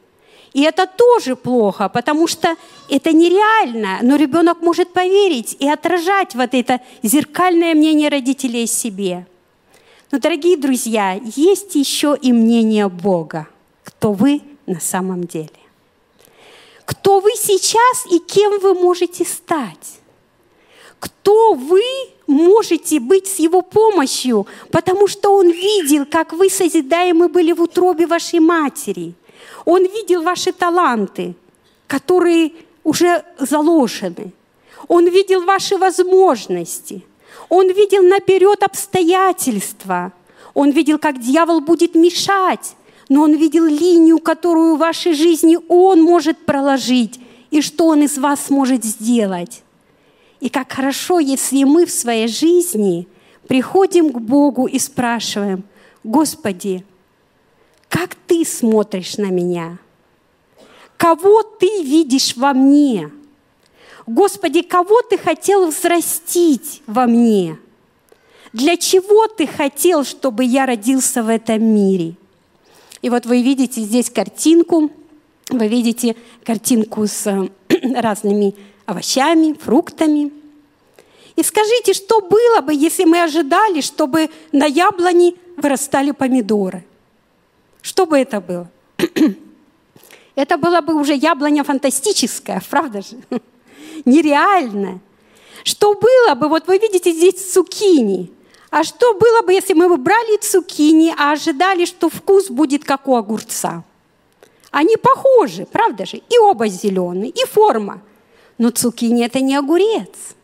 И 0.54 0.62
это 0.62 0.88
тоже 0.88 1.36
плохо, 1.36 1.90
потому 1.90 2.28
что 2.28 2.56
это 2.90 3.12
нереально, 3.12 4.00
но 4.02 4.16
ребенок 4.16 4.62
может 4.62 4.94
поверить 4.94 5.58
и 5.60 5.68
отражать 5.68 6.34
вот 6.34 6.54
это 6.54 6.80
зеркальное 7.04 7.76
мнение 7.76 8.08
родителей 8.08 8.66
себе. 8.66 9.28
Но, 10.12 10.20
дорогие 10.20 10.56
друзья, 10.56 11.20
есть 11.36 11.76
еще 11.76 12.18
и 12.22 12.32
мнение 12.32 12.88
Бога, 12.88 13.50
кто 13.86 14.12
вы 14.12 14.42
на 14.66 14.82
самом 14.82 15.24
деле. 15.24 15.50
Кто 16.84 17.22
вы 17.22 17.32
сейчас 17.36 18.06
и 18.12 18.20
кем 18.20 18.60
вы 18.60 18.74
можете 18.74 19.24
стать 19.24 20.02
кто 21.06 21.54
вы 21.54 21.84
можете 22.28 23.00
быть 23.00 23.28
с 23.28 23.40
Его 23.40 23.62
помощью, 23.62 24.48
потому 24.72 25.08
что 25.08 25.36
Он 25.36 25.50
видел, 25.50 26.06
как 26.06 26.34
вы 26.34 26.50
созидаемы 26.50 27.28
были 27.28 27.52
в 27.52 27.62
утробе 27.62 28.08
вашей 28.08 28.40
матери. 28.40 29.14
Он 29.66 29.84
видел 29.84 30.24
ваши 30.24 30.52
таланты, 30.52 31.36
которые 31.88 32.54
уже 32.84 33.24
заложены. 33.40 34.32
Он 34.88 35.08
видел 35.08 35.42
ваши 35.42 35.78
возможности. 35.78 37.04
Он 37.50 37.72
видел 37.72 38.04
наперед 38.04 38.64
обстоятельства. 38.64 40.12
Он 40.54 40.72
видел, 40.72 40.98
как 41.00 41.20
дьявол 41.20 41.62
будет 41.62 41.96
мешать. 41.96 42.76
Но 43.10 43.22
он 43.24 43.34
видел 43.34 43.66
линию, 43.66 44.20
которую 44.20 44.76
в 44.76 44.80
вашей 44.80 45.14
жизни 45.14 45.58
он 45.68 46.02
может 46.02 46.46
проложить, 46.46 47.20
и 47.52 47.62
что 47.62 47.88
он 47.88 48.02
из 48.02 48.18
вас 48.18 48.50
может 48.50 48.84
сделать. 48.84 49.64
И 50.40 50.50
как 50.50 50.72
хорошо, 50.72 51.20
если 51.20 51.64
мы 51.64 51.86
в 51.86 51.92
своей 51.92 52.28
жизни 52.28 53.08
приходим 53.48 54.12
к 54.12 54.20
Богу 54.20 54.68
и 54.68 54.80
спрашиваем, 54.80 55.64
Господи, 56.04 56.86
как 57.90 58.16
Ты 58.28 58.44
смотришь 58.44 59.18
на 59.18 59.30
меня? 59.30 59.78
Кого 60.98 61.44
Ты 61.44 61.84
видишь 61.84 62.36
во 62.36 62.54
мне? 62.54 63.12
Господи, 64.06 64.62
кого 64.62 65.02
Ты 65.02 65.18
хотел 65.18 65.68
взрастить 65.68 66.84
во 66.88 67.06
мне? 67.06 67.58
Для 68.54 68.78
чего 68.78 69.28
Ты 69.28 69.48
хотел, 69.48 70.04
чтобы 70.04 70.44
я 70.44 70.66
родился 70.66 71.24
в 71.24 71.30
этом 71.30 71.64
мире? 71.64 72.16
И 73.06 73.10
вот 73.12 73.28
вы 73.28 73.44
видите 73.44 73.82
здесь 73.82 74.10
картинку, 74.10 74.90
вы 75.52 75.68
видите 75.68 76.16
картинку 76.44 77.06
с 77.06 77.48
разными 77.96 78.56
овощами, 78.88 79.54
фруктами. 79.54 80.34
И 81.36 81.44
скажите, 81.44 81.94
что 81.94 82.20
было 82.20 82.62
бы, 82.62 82.74
если 82.74 83.04
мы 83.04 83.22
ожидали, 83.22 83.82
чтобы 83.82 84.32
на 84.52 84.66
яблоне 84.66 85.36
вырастали 85.56 86.14
помидоры? 86.14 86.84
Что 87.84 88.08
бы 88.08 88.18
это 88.18 88.42
было? 88.42 88.72
Это 90.34 90.58
была 90.58 90.82
бы 90.82 90.96
уже 90.96 91.14
яблоня 91.14 91.64
фантастическая, 91.64 92.60
правда 92.72 93.04
же? 93.04 93.18
Нереальная. 94.06 95.00
Что 95.64 95.94
было 95.94 96.34
бы, 96.34 96.48
вот 96.48 96.66
вы 96.66 96.80
видите 96.80 97.12
здесь 97.12 97.54
цукини. 97.54 98.32
А 98.76 98.84
что 98.84 99.14
было 99.14 99.42
бы, 99.42 99.54
если 99.54 99.74
мы 99.74 99.88
бы 99.88 99.96
брали 99.96 100.38
цукини, 100.38 101.14
а 101.18 101.32
ожидали, 101.32 101.86
что 101.86 102.10
вкус 102.10 102.50
будет 102.50 102.84
как 102.84 103.08
у 103.08 103.16
огурца? 103.16 103.84
Они 104.70 104.98
похожи, 104.98 105.66
правда 105.66 106.06
же? 106.06 106.18
И 106.18 106.38
оба 106.38 106.68
зеленые, 106.68 107.30
и 107.30 107.46
форма– 107.46 108.02
но 108.58 108.70
цукини– 108.70 109.26
это 109.26 109.42
не 109.42 109.56
огурец. 109.56 110.36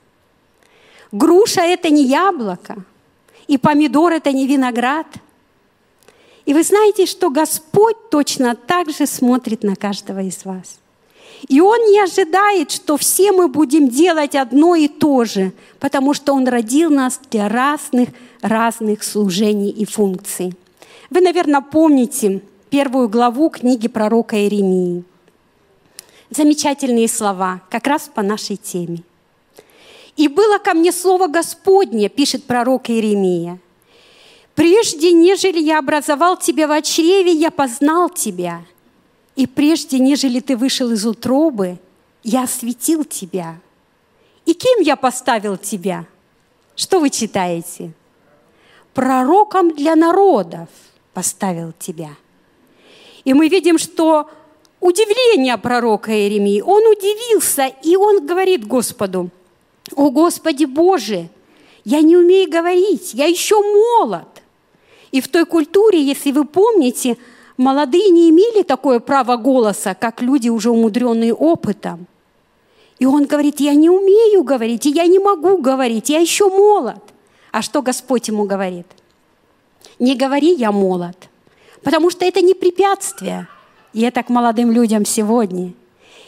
Груша– 1.12 1.62
это 1.64 1.90
не 1.90 2.06
яблоко. 2.06 2.84
И 3.48 3.58
помидор– 3.58 4.12
это 4.14 4.32
не 4.32 4.48
виноград. 4.48 5.08
И 6.46 6.54
вы 6.54 6.64
знаете, 6.64 7.06
что 7.06 7.30
Господь 7.30 8.10
точно 8.10 8.56
так 8.56 8.90
же 8.90 9.08
смотрит 9.08 9.64
на 9.64 9.76
каждого 9.76 10.22
из 10.22 10.44
вас. 10.44 10.81
И 11.48 11.60
Он 11.62 11.80
не 11.92 12.00
ожидает, 12.00 12.72
что 12.72 12.98
все 12.98 13.32
мы 13.32 13.48
будем 13.48 13.90
делать 13.90 14.36
одно 14.36 14.76
и 14.76 14.88
то 14.88 15.26
же, 15.26 15.52
потому 15.80 16.14
что 16.14 16.34
Он 16.34 16.48
родил 16.48 16.90
нас 16.90 17.20
для 17.30 17.50
разных, 17.50 18.10
разных 18.42 19.04
служений 19.04 19.70
и 19.70 19.86
функций. 19.86 20.54
Вы, 21.10 21.22
наверное, 21.22 21.62
помните 21.62 22.42
первую 22.70 23.10
главу 23.10 23.50
книги 23.50 23.88
пророка 23.88 24.38
Иеремии 24.38 25.04
замечательные 26.32 27.08
слова, 27.08 27.62
как 27.70 27.86
раз 27.86 28.10
по 28.14 28.24
нашей 28.24 28.56
теме. 28.56 29.04
«И 30.18 30.28
было 30.28 30.58
ко 30.58 30.74
мне 30.74 30.92
слово 30.92 31.28
Господне, 31.28 32.10
пишет 32.10 32.46
пророк 32.46 32.90
Иеремия, 32.90 33.60
«Прежде, 34.56 35.14
нежели 35.14 35.60
я 35.60 35.80
образовал 35.80 36.38
тебя 36.38 36.68
в 36.68 36.82
чреве, 36.82 37.32
я 37.32 37.52
познал 37.52 38.10
тебя, 38.10 38.64
и 39.42 39.48
прежде, 39.48 39.98
нежели 39.98 40.40
ты 40.40 40.56
вышел 40.56 40.92
из 40.92 41.04
утробы, 41.04 41.80
я 42.22 42.44
осветил 42.44 43.04
тебя. 43.04 43.60
И 44.46 44.54
кем 44.54 44.82
я 44.82 44.96
поставил 44.96 45.58
тебя?» 45.58 46.06
Что 46.76 47.00
вы 47.00 47.10
читаете? 47.10 47.92
«Пророком 48.94 49.74
для 49.74 49.96
народов 49.96 50.70
поставил 51.14 51.74
тебя». 51.80 52.10
И 53.24 53.34
мы 53.34 53.48
видим, 53.48 53.80
что 53.80 54.30
удивление 54.80 55.58
пророка 55.58 56.12
Иеремии. 56.12 56.62
Он 56.62 56.84
удивился, 56.86 57.66
и 57.66 57.96
он 57.96 58.24
говорит 58.24 58.68
Господу, 58.68 59.32
«О 59.96 60.12
Господи 60.12 60.66
Боже, 60.66 61.30
я 61.84 62.02
не 62.02 62.16
умею 62.16 62.48
говорить, 62.48 63.16
я 63.16 63.26
еще 63.26 63.60
молод». 63.60 64.28
И 65.12 65.20
в 65.20 65.28
той 65.30 65.48
культуре, 65.48 66.00
если 66.00 66.32
вы 66.32 66.46
помните, 66.46 67.18
молодые 67.62 68.10
не 68.10 68.30
имели 68.30 68.64
такое 68.64 69.00
право 69.00 69.38
голоса, 69.38 69.94
как 69.94 70.22
люди, 70.22 70.50
уже 70.50 70.70
умудренные 70.70 71.34
опытом. 71.34 72.08
И 73.00 73.06
он 73.06 73.26
говорит, 73.26 73.60
я 73.60 73.74
не 73.74 73.90
умею 73.90 74.44
говорить, 74.44 74.86
и 74.86 74.92
я 74.92 75.08
не 75.08 75.20
могу 75.20 75.58
говорить, 75.58 76.10
я 76.10 76.20
еще 76.20 76.50
молод. 76.50 77.02
А 77.52 77.62
что 77.62 77.82
Господь 77.82 78.28
ему 78.28 78.46
говорит? 78.46 78.88
Не 80.00 80.16
говори, 80.16 80.54
я 80.54 80.72
молод, 80.72 81.30
потому 81.84 82.10
что 82.10 82.26
это 82.26 82.42
не 82.42 82.54
препятствие– 82.54 83.48
и 83.94 84.02
это 84.02 84.24
к 84.24 84.30
молодым 84.30 84.72
людям 84.72 85.06
сегодня. 85.06 85.74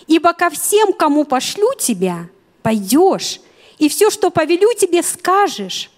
Ибо 0.07 0.33
ко 0.33 0.49
всем, 0.49 0.93
кому 0.93 1.23
пошлю 1.23 1.73
тебя, 1.77 2.29
пойдешь, 2.61 3.39
и 3.77 3.89
все, 3.89 4.09
что 4.09 4.29
повелю 4.29 4.73
тебе, 4.73 5.01
скажешь. 5.01 5.89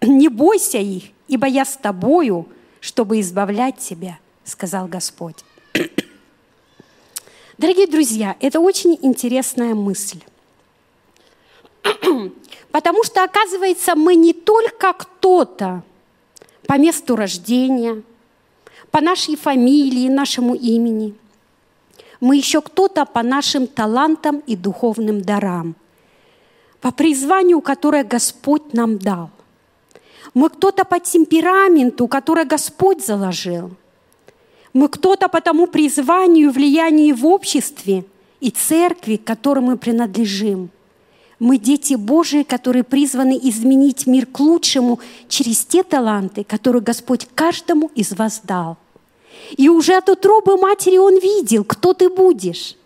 Не 0.00 0.28
бойся 0.28 0.78
их, 0.78 1.04
ибо 1.28 1.46
я 1.46 1.64
с 1.64 1.76
тобою, 1.76 2.46
чтобы 2.80 3.20
избавлять 3.20 3.78
тебя, 3.78 4.18
сказал 4.44 4.86
Господь. 4.86 5.36
Дорогие 7.58 7.86
друзья, 7.86 8.36
это 8.40 8.60
очень 8.60 8.98
интересная 9.02 9.74
мысль. 9.74 10.20
Потому 12.72 13.04
что, 13.04 13.22
оказывается, 13.24 13.94
мы 13.94 14.14
не 14.14 14.32
только 14.32 14.92
кто-то 14.92 15.82
по 16.66 16.78
месту 16.78 17.16
рождения– 17.16 18.02
по 18.94 19.00
нашей 19.00 19.34
фамилии, 19.34 20.08
нашему 20.08 20.54
имени. 20.54 21.16
Мы 22.20 22.36
еще 22.36 22.60
кто-то 22.60 23.04
по 23.04 23.24
нашим 23.24 23.66
талантам 23.66 24.38
и 24.46 24.54
духовным 24.54 25.20
дарам, 25.20 25.74
по 26.80 26.92
призванию, 26.92 27.60
которое 27.60 28.04
Господь 28.04 28.72
нам 28.72 28.98
дал. 28.98 29.30
Мы 30.32 30.48
кто-то 30.48 30.84
по 30.84 31.00
темпераменту, 31.00 32.06
который 32.06 32.44
Господь 32.44 33.04
заложил. 33.04 33.72
Мы 34.74 34.88
кто-то 34.88 35.28
по 35.28 35.40
тому 35.40 35.68
призванию, 35.68 36.50
влиянию 36.50 37.14
в 37.16 37.24
обществе 37.24 38.04
и 38.40 38.50
церкви, 38.50 39.16
к 39.16 39.24
которой 39.24 39.60
мы 39.60 39.76
принадлежим. 39.78 40.68
Мы 41.38 41.58
дети 41.58 41.94
Божии, 41.94 42.42
которые 42.42 42.82
призваны 42.82 43.38
изменить 43.40 44.06
мир 44.06 44.26
к 44.26 44.40
лучшему 44.40 44.98
через 45.28 45.64
те 45.64 45.84
таланты, 45.84 46.42
которые 46.42 46.82
Господь 46.82 47.28
каждому 47.34 47.90
из 47.94 48.12
вас 48.12 48.40
дал. 48.42 48.76
И 49.56 49.68
уже 49.68 49.94
от 49.94 50.08
утробы 50.08 50.56
матери 50.56 50.96
он 50.96 51.18
видел, 51.18 51.64
кто 51.64 51.92
ты 51.92 52.08
будешь. 52.08 52.76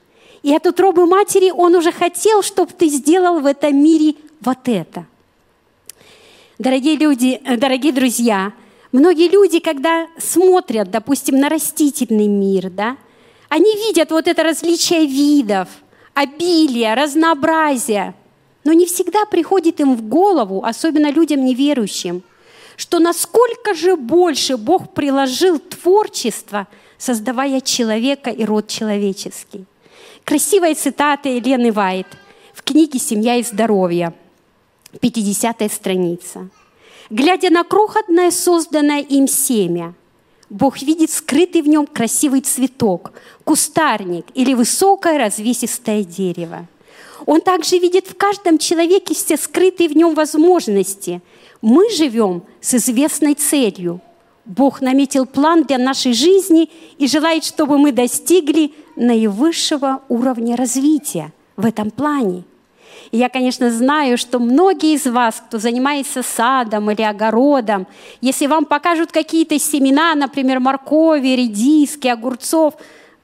И 0.42 0.55
от 0.55 0.66
утробы 0.66 1.07
матери 1.07 1.51
он 1.51 1.74
уже 1.74 1.90
хотел, 1.92 2.42
чтобы 2.42 2.72
ты 2.72 2.88
сделал 2.88 3.40
в 3.40 3.46
этом 3.46 3.77
мире 3.77 4.14
вот 4.40 4.59
это. 4.66 5.07
Дорогие 6.59 6.96
люди, 6.96 7.40
э, 7.44 7.57
дорогие 7.57 7.92
друзья, 7.92 8.53
многие 8.92 9.29
люди, 9.29 9.59
когда 9.61 10.07
смотрят, 10.18 10.90
допустим, 10.90 11.38
на 11.38 11.48
растительный 11.48 12.27
мир, 12.27 12.70
да, 12.70 12.96
они 13.48 13.74
видят 13.77 14.11
вот 14.11 14.29
это 14.29 14.42
различие 14.42 15.07
видов, 15.07 15.68
обилие, 16.14 16.94
разнообразие, 16.94 18.14
но 18.64 18.72
не 18.72 18.87
всегда 18.87 19.24
приходит 19.24 19.81
им 19.81 19.96
в 19.96 20.03
голову, 20.03 20.64
особенно 20.64 21.11
людям 21.11 21.44
неверующим, 21.44 22.22
что 22.77 22.98
насколько 22.98 23.74
же 23.74 23.96
больше 23.96 24.57
Бог 24.57 24.92
приложил 24.92 25.59
творчество, 25.59 26.68
создавая 26.98 27.61
человека 27.61 28.31
и 28.31 28.44
род 28.44 28.68
человеческий. 28.68 29.64
Красивая 30.24 30.74
цитата 30.74 31.29
Елены 31.29 31.72
Вайт 31.72 32.07
в 32.53 32.62
книге 32.62 32.98
«Семья 32.98 33.37
и 33.37 33.42
здоровье», 33.42 34.12
50 35.01 35.72
страница. 35.72 36.51
«Глядя 37.11 37.51
на 37.51 37.64
крохотное 37.64 38.31
созданное 38.31 39.01
им 39.01 39.29
семя, 39.29 39.94
Бог 40.51 40.81
видит 40.83 41.11
скрытый 41.11 41.62
в 41.62 41.68
нем 41.68 41.87
красивый 41.87 42.40
цветок, 42.40 43.12
кустарник 43.44 44.27
или 44.35 44.55
высокое 44.55 45.18
развесистое 45.18 46.05
дерево. 46.05 46.66
Он 47.27 47.40
также 47.40 47.79
видит 47.79 48.07
в 48.07 48.16
каждом 48.16 48.59
человеке 48.59 49.14
все 49.14 49.37
скрытые 49.37 49.88
в 49.88 49.97
нем 49.97 50.14
возможности– 50.14 51.23
мы 51.61 51.90
живем 51.90 52.42
с 52.61 52.75
известной 52.75 53.35
целью. 53.35 54.01
Бог 54.44 54.81
наметил 54.81 55.27
план 55.27 55.64
для 55.64 55.79
нашей 55.79 56.12
жизни 56.12 56.71
и 56.97 57.07
желает, 57.07 57.44
чтобы 57.44 57.79
мы 57.79 57.92
достигли 57.92 58.73
наивысшего 58.97 60.03
уровня 60.09 60.57
развития 60.57 61.33
в 61.57 61.66
этом 61.66 61.90
плане. 61.90 62.44
И 63.11 63.18
я, 63.18 63.29
конечно, 63.29 63.71
знаю, 63.71 64.18
что 64.18 64.38
многие 64.38 64.94
из 64.94 65.07
вас, 65.07 65.42
кто 65.47 65.59
занимается 65.59 66.23
садом 66.23 66.90
или 66.90 67.03
огородом, 67.03 67.87
если 68.21 68.47
вам 68.47 68.64
покажут 68.64 69.12
какие-то 69.12 69.59
семена, 69.59 70.14
например, 70.14 70.61
моркови, 70.61 71.29
редиски, 71.29 72.09
огурцов, 72.09 72.75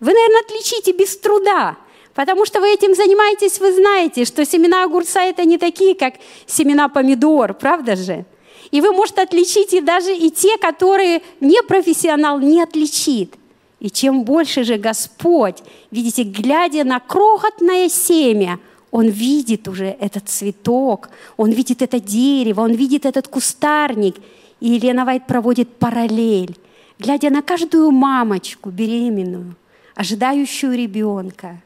вы, 0.00 0.12
наверное, 0.12 0.42
отличите 0.46 0.92
без 0.92 1.16
труда, 1.18 1.76
потому 2.14 2.46
что 2.46 2.60
вы 2.60 2.72
этим 2.72 2.94
занимаетесь, 2.94 3.60
вы 3.60 3.72
знаете, 3.74 4.24
что 4.24 4.44
семена 4.46 4.84
огурца– 4.84 5.22
это 5.24 5.44
не 5.44 5.58
такие, 5.58 5.94
как 5.94 6.14
семена 6.46 6.88
помидор, 6.88 7.54
правда 7.54 7.96
же? 7.96 8.24
И 8.70 8.80
вы, 8.80 8.92
может, 8.92 9.18
отличите 9.18 9.80
даже 9.80 10.14
и 10.16 10.30
те, 10.30 10.56
которые 10.58 11.22
не 11.40 11.62
профессионал, 11.62 12.40
не 12.40 12.62
отличит. 12.62 13.34
И 13.80 13.90
чем 13.90 14.24
больше 14.24 14.64
же 14.64 14.78
Господь, 14.78 15.58
видите, 15.90 16.22
глядя 16.22 16.84
на 16.84 17.00
крохотное 17.00 17.88
семя, 17.90 18.58
Он 18.94 19.08
видит 19.08 19.66
уже 19.66 19.86
этот 19.86 20.28
цветок, 20.28 21.10
Он 21.36 21.50
видит 21.50 21.82
это 21.82 21.98
дерево, 21.98 22.60
Он 22.60 22.72
видит 22.72 23.04
этот 23.06 23.26
кустарник. 23.26 24.16
И 24.60 24.68
Елена 24.68 25.04
Вайт 25.04 25.26
проводит 25.26 25.68
параллель, 25.76 26.56
глядя 26.98 27.30
на 27.30 27.42
каждую 27.42 27.90
мамочку 27.90 28.70
беременную, 28.70 29.56
ожидающую 29.96 30.74
ребенка. 30.76 31.60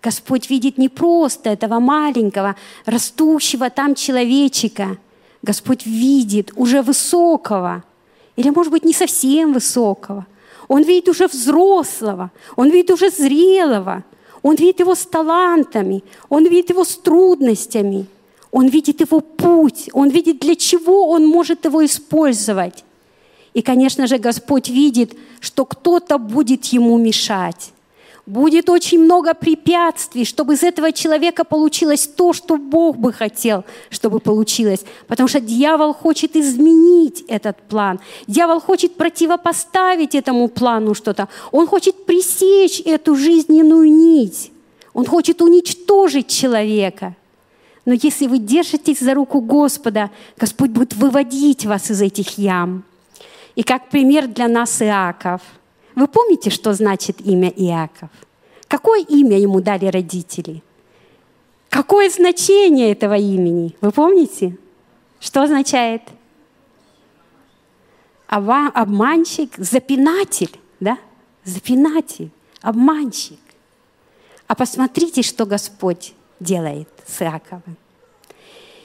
Господь 0.00 0.48
видит 0.48 0.78
не 0.78 0.88
просто 0.88 1.50
этого 1.50 1.80
маленького, 1.80 2.54
растущего 2.86 3.68
там 3.68 3.94
человечика– 3.94 4.96
Господь 5.42 5.86
видит 5.86 6.52
уже 6.56 6.82
высокого, 6.82 7.82
или, 8.36 8.50
может 8.50 8.72
быть, 8.72 8.84
не 8.84 8.92
совсем 8.92 9.52
высокого. 9.52 10.26
Он 10.68 10.82
видит 10.82 11.08
уже 11.08 11.26
взрослого, 11.26 12.30
он 12.56 12.70
видит 12.70 12.90
уже 12.90 13.10
зрелого, 13.10 14.04
он 14.42 14.56
видит 14.56 14.80
его 14.80 14.94
с 14.94 15.06
талантами, 15.06 16.02
он 16.28 16.46
видит 16.46 16.70
его 16.70 16.84
с 16.84 16.96
трудностями, 16.96 18.06
он 18.50 18.68
видит 18.68 19.00
его 19.00 19.20
путь, 19.20 19.90
он 19.92 20.08
видит, 20.08 20.40
для 20.40 20.56
чего 20.56 21.08
он 21.10 21.26
может 21.26 21.64
его 21.64 21.84
использовать. 21.84 22.84
И, 23.52 23.62
конечно 23.62 24.06
же, 24.06 24.18
Господь 24.18 24.68
видит, 24.68 25.16
что 25.40 25.64
кто-то 25.64 26.18
будет 26.18 26.64
ему 26.66 26.98
мешать 26.98 27.72
будет 28.30 28.68
очень 28.68 29.00
много 29.00 29.34
препятствий, 29.34 30.24
чтобы 30.24 30.54
из 30.54 30.62
этого 30.62 30.92
человека 30.92 31.44
получилось 31.44 32.06
то, 32.06 32.32
что 32.32 32.56
Бог 32.56 32.96
бы 32.96 33.12
хотел, 33.12 33.64
чтобы 33.90 34.20
получилось. 34.20 34.84
Потому 35.06 35.28
что 35.28 35.40
дьявол 35.40 35.92
хочет 35.92 36.36
изменить 36.36 37.24
этот 37.28 37.56
план. 37.68 38.00
Дьявол 38.26 38.60
хочет 38.60 38.94
противопоставить 38.96 40.14
этому 40.14 40.48
плану 40.48 40.94
что-то. 40.94 41.28
Он 41.52 41.66
хочет 41.66 42.06
пресечь 42.06 42.80
эту 42.84 43.16
жизненную 43.16 43.90
нить. 43.90 44.52
Он 44.94 45.06
хочет 45.06 45.42
уничтожить 45.42 46.28
человека. 46.28 47.14
Но 47.84 47.94
если 47.94 48.26
вы 48.26 48.38
держитесь 48.38 49.00
за 49.00 49.14
руку 49.14 49.40
Господа, 49.40 50.10
Господь 50.36 50.70
будет 50.70 50.94
выводить 50.94 51.66
вас 51.66 51.90
из 51.90 52.00
этих 52.02 52.38
ям. 52.38 52.84
И 53.56 53.62
как 53.62 53.88
пример 53.88 54.28
для 54.28 54.48
нас 54.48 54.80
Иаков– 54.80 55.40
вы 55.94 56.06
помните, 56.06 56.50
что 56.50 56.72
значит 56.72 57.20
имя 57.20 57.48
Иаков? 57.48 58.10
Какое 58.68 59.02
имя 59.02 59.38
ему 59.38 59.60
дали 59.60 59.86
родители? 59.86 60.62
Какое 61.68 62.10
значение 62.10 62.92
этого 62.92 63.14
имени? 63.16 63.76
Вы 63.80 63.90
помните? 63.90 64.56
Что 65.18 65.42
означает? 65.42 66.02
Обманщик, 68.26 69.54
запинатель, 69.56 70.56
да? 70.78 70.98
Запинатель, 71.44 72.30
обманщик. 72.60 73.40
А 74.46 74.54
посмотрите, 74.54 75.22
что 75.22 75.46
Господь 75.46 76.14
делает 76.38 76.88
с 77.06 77.22
Иаковым. 77.22 77.76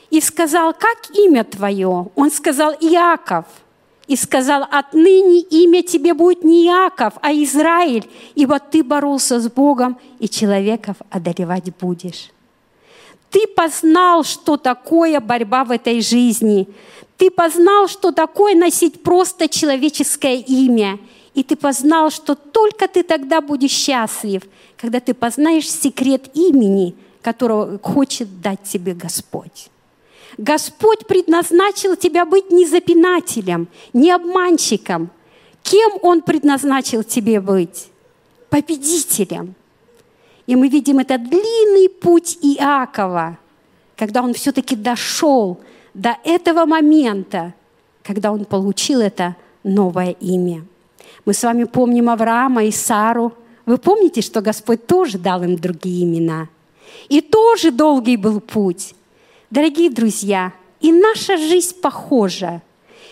И 0.09 0.21
сказал, 0.21 0.73
как 0.73 1.15
имя 1.15 1.43
твое? 1.43 2.07
Он 2.15 2.31
сказал, 2.31 2.73
Иаков– 2.73 3.45
и 4.07 4.15
сказал, 4.15 4.67
отныне 4.69 5.39
имя 5.41 5.81
тебе 5.81 6.13
будет 6.13 6.43
не 6.43 6.65
Иаков, 6.67 7.13
а 7.21 7.33
Израиль, 7.33 8.07
ибо 8.35 8.59
ты 8.59 8.83
боролся 8.83 9.39
с 9.39 9.49
Богом 9.49 9.97
и 10.19 10.29
человеков 10.29 10.97
одолевать 11.09 11.75
будешь. 11.79 12.29
Ты 13.31 13.47
познал, 13.47 14.23
что 14.23 14.57
такое 14.57 15.19
борьба 15.19 15.65
в 15.65 15.71
этой 15.71 16.01
жизни. 16.01 16.67
Ты 17.17 17.31
познал, 17.31 17.87
что 17.87 18.11
такое 18.11 18.55
носить 18.55 19.03
просто 19.03 19.49
человеческое 19.49 20.37
имя. 20.37 20.99
И 21.33 21.43
ты 21.43 21.55
познал, 21.55 22.11
что 22.11 22.35
только 22.35 22.87
ты 22.87 23.03
тогда 23.03 23.41
будешь 23.41 23.71
счастлив, 23.71 24.43
когда 24.77 24.99
ты 25.01 25.13
познаешь 25.13 25.69
секрет 25.69 26.29
имени, 26.33 26.95
которого 27.21 27.77
хочет 27.79 28.39
дать 28.39 28.63
тебе 28.63 28.93
Господь. 28.93 29.69
Господь 30.37 31.07
предназначил 31.07 31.95
тебя 31.95 32.25
быть 32.25 32.51
не 32.51 32.65
запинателем, 32.65 33.67
не 33.93 34.11
обманщиком. 34.11 35.09
Кем 35.63 35.93
Он 36.01 36.21
предназначил 36.21 37.03
тебе 37.03 37.39
быть? 37.39 37.87
Победителем. 38.49 39.55
И 40.47 40.55
мы 40.55 40.67
видим 40.67 40.99
этот 40.99 41.27
длинный 41.27 41.89
путь 41.89 42.37
Иакова, 42.41 43.37
когда 43.95 44.21
он 44.21 44.33
все-таки 44.33 44.75
дошел 44.75 45.59
до 45.93 46.17
этого 46.23 46.65
момента, 46.65 47.53
когда 48.03 48.31
он 48.31 48.45
получил 48.45 49.01
это 49.01 49.35
новое 49.63 50.11
имя. 50.11 50.63
Мы 51.25 51.33
с 51.33 51.41
вами 51.41 51.63
помним 51.63 52.09
Авраама 52.09 52.65
и 52.65 52.71
Сару. 52.71 53.33
Вы 53.65 53.79
помните, 53.79 54.21
что 54.21 54.41
Господь 54.41 54.85
тоже 54.85 55.17
дал 55.17 55.41
им 55.41 55.55
другие 55.55 56.03
имена? 56.03 56.49
И 57.09 57.21
тоже 57.21 57.71
долгий 57.71 58.17
был 58.17 58.39
путь. 58.39 58.93
Дорогие 59.51 59.91
друзья, 59.91 60.53
и 60.81 60.91
наша 60.91 61.38
жизнь 61.38 61.79
похожа. 61.79 62.62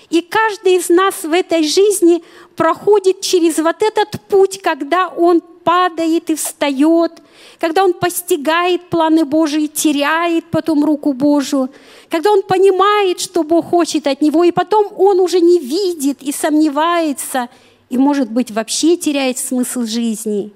И 0.09 0.21
каждый 0.21 0.75
из 0.75 0.89
нас 0.89 1.23
в 1.23 1.31
этой 1.31 1.63
жизни 1.63 2.23
проходит 2.55 3.21
через 3.21 3.57
вот 3.59 3.81
этот 3.81 4.19
путь, 4.27 4.61
когда 4.61 5.07
он 5.09 5.41
падает 5.41 6.29
и 6.29 6.35
встает, 6.35 7.13
когда 7.59 7.83
он 7.83 7.93
постигает 7.93 8.89
планы 8.89 9.25
Божии, 9.25 9.67
теряет 9.67 10.45
потом 10.45 10.83
руку 10.83 11.13
Божию, 11.13 11.69
когда 12.09 12.31
он 12.31 12.41
понимает, 12.41 13.19
что 13.19 13.43
Бог 13.43 13.69
хочет 13.69 14.07
от 14.07 14.21
него, 14.21 14.43
и 14.43 14.51
потом 14.51 14.87
он 14.97 15.19
уже 15.19 15.39
не 15.39 15.59
видит 15.59 16.21
и 16.21 16.31
сомневается, 16.31 17.47
и, 17.89 17.97
может 17.97 18.29
быть, 18.29 18.51
вообще 18.51 18.97
теряет 18.97 19.37
смысл 19.37 19.83
жизни. 19.83 20.51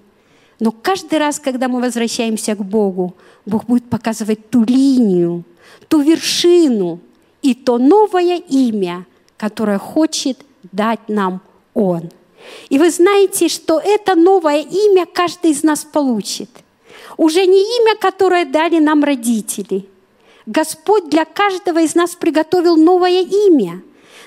Но 0.60 0.72
каждый 0.72 1.20
раз, 1.20 1.40
когда 1.40 1.68
мы 1.68 1.80
возвращаемся 1.82 2.56
к 2.56 2.66
Богу, 2.66 3.16
Бог 3.46 3.66
будет 3.66 3.90
показывать 3.90 4.50
ту 4.50 4.64
линию, 4.64 5.44
ту 5.88 6.02
вершину 6.02 7.00
и 7.42 7.54
то 7.54 7.78
новое 7.78 8.38
имя, 8.38 9.06
которое 9.38 9.78
хочет 9.78 10.40
дать 10.72 11.08
нам 11.08 11.42
Он. 11.74 12.10
И 12.70 12.78
вы 12.78 12.90
знаете, 12.90 13.48
что 13.48 13.80
это 13.80 14.16
новое 14.16 14.62
имя 14.62 15.06
каждый 15.06 15.52
из 15.52 15.64
нас 15.64 15.84
получит. 15.86 16.50
Уже 17.18 17.46
не 17.46 17.62
имя, 17.80 17.96
которое 17.96 18.46
дали 18.46 18.80
нам 18.80 19.04
родители. 19.04 19.86
Господь 20.46 21.10
для 21.10 21.26
каждого 21.26 21.80
из 21.82 21.96
нас 21.96 22.16
приготовил 22.16 22.78
новое 22.78 23.22
имя. 23.22 23.82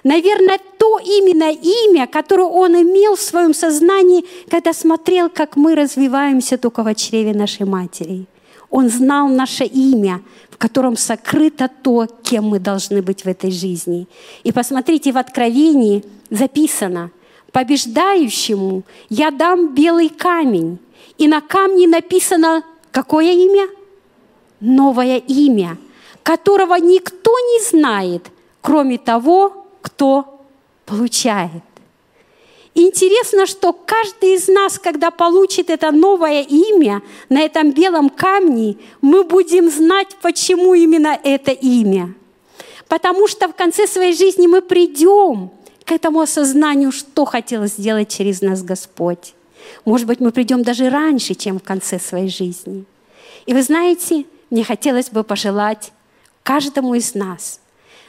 Наверное, 0.05 0.59
то 0.79 0.99
именно 0.99 1.51
имя, 1.51 2.07
которое 2.07 2.49
он 2.49 2.75
имел 2.75 3.17
в 3.17 3.21
своем 3.21 3.55
сознании, 3.55 4.25
когда 4.51 4.73
смотрел, 4.73 5.29
как 5.29 5.57
мы 5.57 5.75
развиваемся 5.75 6.59
только 6.59 6.83
в 6.83 6.95
чреве 6.95 7.35
нашей 7.35 7.67
матери. 7.67 8.27
Он 8.71 8.89
знал 8.89 9.29
наше 9.29 9.65
имя, 9.65 10.23
в 10.49 10.57
котором 10.57 10.97
сокрыто 10.97 11.69
то, 11.83 12.07
кем 12.23 12.49
мы 12.49 12.61
должны 12.61 13.03
быть 13.03 13.25
в 13.25 13.29
этой 13.29 13.51
жизни. 13.51 14.07
И 14.45 14.53
посмотрите, 14.53 15.13
в 15.13 15.19
Откровении 15.19 16.05
записано, 16.31 17.11
«Побеждающему 17.53 18.85
я 19.09 19.33
дам 19.33 19.75
белый 19.75 20.09
камень, 20.09 20.79
и 21.19 21.27
на 21.27 21.41
камне 21.41 21.89
написано 21.89 22.63
какое 22.93 23.33
имя? 23.33 23.69
Новое 24.61 25.17
имя, 25.17 25.77
которого 26.23 26.77
никто 26.77 27.33
не 27.33 27.69
знает, 27.69 28.31
кроме 28.61 28.99
того, 28.99 29.67
кто 29.83 30.41
получает. 30.87 31.63
Интересно, 32.75 33.47
что 33.47 33.73
каждый 33.73 34.35
из 34.35 34.47
нас, 34.49 34.79
когда 34.79 35.11
получит 35.11 35.71
это 35.71 35.91
новое 35.91 36.43
имя 36.43 37.03
на 37.29 37.41
этом 37.41 37.73
белом 37.73 38.09
камне, 38.09 38.77
мы 39.01 39.25
будем 39.25 39.71
знать, 39.71 40.17
почему 40.23 40.75
именно 40.75 41.19
это 41.23 41.51
имя. 41.51 42.15
Потому 42.89 43.27
что 43.27 43.49
в 43.49 43.55
конце 43.55 43.87
своей 43.87 44.15
жизни 44.15 44.47
мы 44.47 44.63
придем 44.63 45.51
к 45.85 45.93
этому 45.93 46.21
осознанию, 46.21 46.93
что 46.93 47.25
хотел 47.25 47.67
сделать 47.67 48.09
через 48.09 48.41
нас 48.41 48.63
Господь. 48.63 49.35
Может 49.85 50.07
быть, 50.07 50.21
мы 50.21 50.31
придем 50.31 50.63
даже 50.63 50.89
раньше, 50.89 51.35
чем 51.35 51.59
в 51.59 51.63
конце 51.63 51.99
своей 51.99 52.29
жизни. 52.29 52.85
И 53.47 53.55
вы 53.55 53.63
знаете, 53.63 54.25
мне 54.51 54.65
хотелось 54.65 55.11
бы 55.11 55.25
пожелать 55.25 55.93
каждому 56.43 56.95
из 56.95 57.15
нас, 57.15 57.61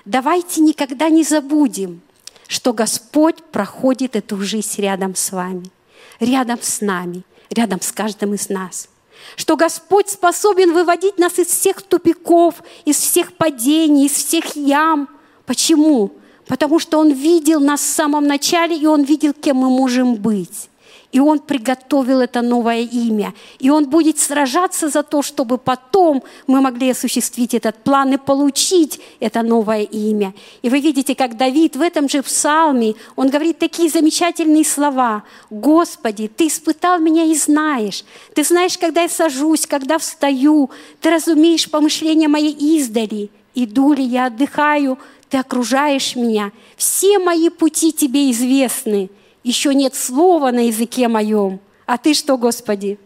давайте 0.06 0.62
никогда 0.62 1.10
не 1.10 1.24
забудем, 1.24 2.02
что 2.52 2.74
Господь 2.74 3.42
проходит 3.46 4.18
эту 4.18 4.36
жизнь 4.42 4.82
рядом 4.82 5.16
с 5.16 5.32
вами, 5.32 5.72
рядом 6.20 6.60
с 6.62 6.82
нами, 6.82 7.24
рядом 7.50 7.80
с 7.80 7.94
каждым 7.94 8.34
из 8.34 8.50
нас. 8.50 8.90
Что 9.38 9.56
Господь 9.56 10.10
способен 10.10 10.74
выводить 10.74 11.18
нас 11.18 11.40
из 11.40 11.48
всех 11.48 11.82
тупиков, 11.82 12.56
из 12.84 12.98
всех 12.98 13.32
падений, 13.38 14.08
из 14.08 14.12
всех 14.12 14.58
ям. 14.58 15.08
Почему? 15.46 16.12
Потому 16.46 16.80
что 16.80 17.00
Он 17.00 17.14
видел 17.14 17.62
нас 17.62 17.80
в 17.80 17.86
самом 17.86 18.28
начале, 18.28 18.76
и 18.76 18.86
Он 18.86 19.04
видел, 19.04 19.32
кем 19.32 19.56
мы 19.56 19.70
можем 19.70 20.16
быть. 20.16 20.70
И 21.12 21.20
Он 21.20 21.40
приготовил 21.40 22.22
это 22.22 22.42
новое 22.42 22.82
имя. 22.82 23.34
И 23.60 23.70
Он 23.70 23.90
будет 23.90 24.18
сражаться 24.18 24.90
за 24.90 25.04
то, 25.04 25.22
чтобы 25.22 25.58
потом 25.58 26.24
мы 26.48 26.62
могли 26.62 26.92
осуществить 26.92 27.54
этот 27.54 27.84
план 27.84 28.14
и 28.14 28.18
получить 28.18 29.02
это 29.20 29.42
новое 29.42 29.82
имя. 29.82 30.34
И 30.62 30.70
вы 30.70 30.80
видите, 30.80 31.14
как 31.16 31.36
Давид 31.36 31.76
в 31.76 31.82
этом 31.82 32.08
же 32.08 32.24
псалме, 32.24 32.96
он 33.16 33.30
говорит 33.30 33.60
такие 33.60 33.90
замечательные 33.90 34.64
слова. 34.64 35.24
«Господи, 35.50 36.30
Ты 36.30 36.48
испытал 36.48 37.00
меня 37.00 37.26
и 37.26 37.36
знаешь. 37.36 38.06
Ты 38.34 38.44
знаешь, 38.44 38.78
когда 38.78 39.02
я 39.02 39.10
сажусь, 39.10 39.68
когда 39.68 39.98
встаю. 39.98 40.70
Ты 41.02 41.10
разумеешь 41.10 41.70
помышления 41.70 42.30
мои 42.30 42.52
издали. 42.52 43.30
Иду 43.54 43.92
ли 43.92 44.04
я, 44.04 44.28
отдыхаю, 44.28 44.98
Ты 45.30 45.38
окружаешь 45.38 46.16
меня. 46.16 46.52
Все 46.78 47.20
мои 47.20 47.50
пути 47.50 47.92
Тебе 47.92 48.32
известны» 48.32 49.10
еще 49.44 49.74
нет 49.74 49.96
слова 49.96 50.52
на 50.52 50.68
языке 50.68 51.08
моем. 51.08 51.60
А 51.86 51.98
ты 51.98 52.14
что, 52.14 52.38
Господи? 52.38 53.00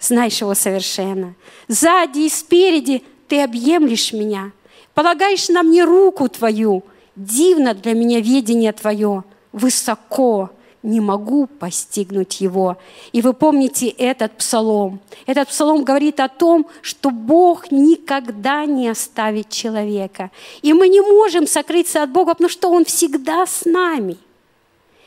Знаешь 0.00 0.40
его 0.40 0.54
совершенно. 0.54 1.34
Сзади 1.68 2.20
и 2.20 2.28
спереди 2.28 3.02
ты 3.28 3.42
объемлешь 3.42 4.12
меня. 4.12 4.52
Полагаешь 4.94 5.48
на 5.48 5.62
мне 5.62 5.84
руку 5.84 6.28
твою. 6.28 6.84
Дивно 7.16 7.74
для 7.74 7.94
меня 7.94 8.20
видение 8.20 8.72
твое. 8.72 9.24
Высоко 9.52 10.50
не 10.82 11.00
могу 11.00 11.46
постигнуть 11.46 12.40
его. 12.40 12.76
И 13.12 13.20
вы 13.20 13.32
помните 13.32 13.88
этот 13.88 14.36
псалом. 14.36 15.00
Этот 15.24 15.48
псалом 15.48 15.82
говорит 15.82 16.20
о 16.20 16.28
том, 16.28 16.66
что 16.82 17.10
Бог 17.10 17.72
никогда 17.72 18.66
не 18.66 18.88
оставит 18.88 19.48
человека. 19.48 20.30
И 20.62 20.72
мы 20.72 20.88
не 20.88 21.00
можем 21.00 21.46
сокрыться 21.46 22.02
от 22.02 22.10
Бога, 22.10 22.34
потому 22.34 22.50
что 22.50 22.70
Он 22.70 22.84
всегда 22.84 23.46
с 23.46 23.64
нами 23.64 24.18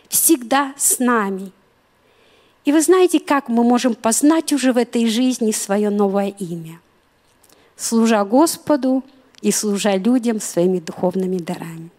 всегда 0.09 0.73
с 0.77 0.99
нами. 0.99 1.51
И 2.65 2.71
вы 2.71 2.81
знаете, 2.81 3.19
как 3.19 3.47
мы 3.47 3.63
можем 3.63 3.95
познать 3.95 4.51
уже 4.51 4.73
в 4.73 4.77
этой 4.77 5.07
жизни 5.07 5.51
свое 5.51 5.89
новое 5.89 6.27
имя? 6.27 6.81
Служа 7.77 8.25
Господу 8.25 9.03
и 9.41 9.51
служа 9.51 9.95
людям 9.95 10.41
своими 10.41 10.79
духовными 10.79 11.37
дарами. 11.37 11.89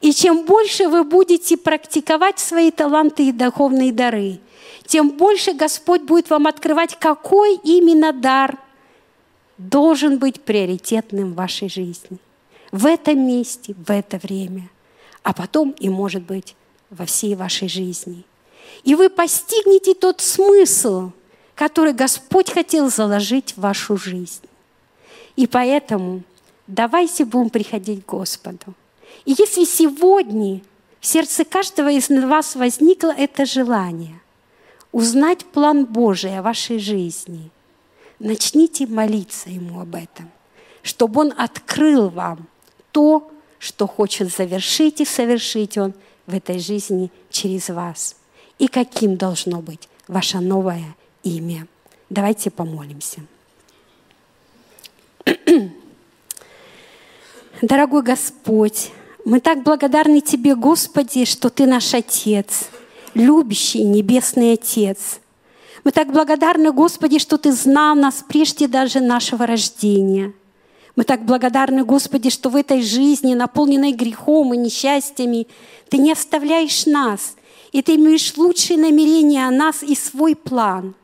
И 0.00 0.12
чем 0.12 0.44
больше 0.44 0.88
вы 0.88 1.04
будете 1.04 1.56
практиковать 1.56 2.38
свои 2.38 2.70
таланты 2.70 3.28
и 3.28 3.32
духовные 3.32 3.92
дары, 3.92 4.40
тем 4.86 5.10
больше 5.10 5.52
Господь 5.52 6.02
будет 6.02 6.30
вам 6.30 6.46
открывать, 6.46 6.98
какой 6.98 7.56
именно 7.56 8.12
дар 8.12 8.58
должен 9.58 10.18
быть 10.18 10.40
приоритетным 10.42 11.32
в 11.32 11.36
вашей 11.36 11.68
жизни. 11.68 12.18
В 12.72 12.86
этом 12.86 13.26
месте, 13.26 13.74
в 13.74 13.90
это 13.90 14.18
время. 14.18 14.68
А 15.22 15.32
потом 15.32 15.70
и, 15.70 15.88
может 15.88 16.22
быть, 16.22 16.54
во 16.90 17.04
всей 17.06 17.34
вашей 17.34 17.68
жизни. 17.68 18.24
И 18.84 18.94
вы 18.94 19.08
постигнете 19.08 19.94
тот 19.94 20.20
смысл, 20.20 21.10
который 21.54 21.92
Господь 21.92 22.50
хотел 22.50 22.90
заложить 22.90 23.52
в 23.52 23.60
вашу 23.60 23.96
жизнь. 23.96 24.42
И 25.36 25.46
поэтому 25.46 26.22
давайте 26.66 27.24
будем 27.24 27.50
приходить 27.50 28.04
к 28.04 28.08
Господу. 28.08 28.74
И 29.24 29.34
если 29.36 29.64
сегодня 29.64 30.60
в 31.00 31.06
сердце 31.06 31.44
каждого 31.44 31.90
из 31.90 32.08
вас 32.08 32.54
возникло 32.54 33.10
это 33.10 33.44
желание 33.44 34.20
узнать 34.92 35.44
план 35.44 35.84
Божий 35.84 36.38
о 36.38 36.42
вашей 36.42 36.78
жизни, 36.78 37.50
начните 38.18 38.86
молиться 38.86 39.50
Ему 39.50 39.80
об 39.80 39.94
этом, 39.94 40.30
чтобы 40.82 41.22
Он 41.22 41.34
открыл 41.36 42.08
вам 42.08 42.46
то, 42.92 43.30
что 43.58 43.86
хочет 43.86 44.34
завершить 44.34 45.00
и 45.00 45.04
совершить 45.04 45.76
Он– 45.76 45.92
в 46.26 46.34
этой 46.34 46.58
жизни 46.58 47.10
через 47.30 47.68
вас. 47.68 48.16
И 48.58 48.68
каким 48.68 49.16
должно 49.16 49.60
быть 49.60 49.88
ваше 50.08 50.40
новое 50.40 50.96
имя. 51.22 51.66
Давайте 52.08 52.50
помолимся. 52.50 53.20
Дорогой 57.62 58.02
Господь, 58.02 58.90
мы 59.24 59.40
так 59.40 59.62
благодарны 59.62 60.20
Тебе, 60.20 60.54
Господи, 60.54 61.24
что 61.24 61.50
Ты 61.50 61.66
наш 61.66 61.94
Отец, 61.94 62.68
любящий 63.14 63.82
Небесный 63.82 64.52
Отец. 64.52 65.20
Мы 65.84 65.90
так 65.90 66.12
благодарны, 66.12 66.72
Господи, 66.72 67.18
что 67.18 67.38
Ты 67.38 67.52
знал 67.52 67.94
нас 67.94 68.24
прежде 68.26 68.68
даже 68.68 69.00
нашего 69.00 69.46
рождения– 69.46 70.32
мы 70.96 71.04
так 71.04 71.26
благодарны, 71.26 71.84
Господи, 71.84 72.30
что 72.30 72.48
в 72.48 72.56
этой 72.56 72.80
жизни, 72.80 73.34
наполненной 73.34 73.92
грехом 73.92 74.54
и 74.54 74.56
несчастьями, 74.56 75.46
Ты 75.90 75.98
не 75.98 76.10
оставляешь 76.10 76.86
нас, 76.86 77.36
и 77.70 77.82
Ты 77.82 77.96
имеешь 77.96 78.34
лучшие 78.38 78.78
намерения 78.78 79.46
о 79.46 79.50
нас 79.50 79.82
и 79.82 79.94
свой 79.94 80.34
план. 80.34 80.94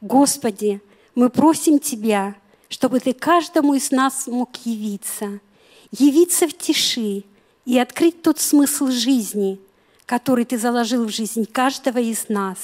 Господи, 0.00 0.80
мы 1.16 1.30
просим 1.30 1.80
Тебя, 1.80 2.36
чтобы 2.68 3.00
Ты 3.00 3.12
каждому 3.12 3.74
из 3.74 3.90
нас 3.90 4.28
мог 4.28 4.50
явиться, 4.64 5.40
явиться 5.90 6.46
в 6.46 6.56
тиши 6.56 7.24
и 7.64 7.76
открыть 7.76 8.22
тот 8.22 8.38
смысл 8.38 8.86
жизни, 8.86 9.58
который 10.06 10.44
Ты 10.44 10.58
заложил 10.58 11.06
в 11.06 11.10
жизнь 11.10 11.46
каждого 11.50 11.98
из 11.98 12.28
нас. 12.28 12.58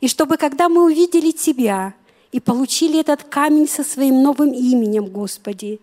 И 0.00 0.08
чтобы, 0.08 0.38
когда 0.38 0.70
мы 0.70 0.84
увидели 0.84 1.32
Тебя 1.32 1.92
и 2.32 2.40
получили 2.40 2.98
этот 2.98 3.24
камень 3.24 3.68
со 3.68 3.84
своим 3.84 4.22
новым 4.22 4.52
именем, 4.52 5.06
Господи, 5.06 5.80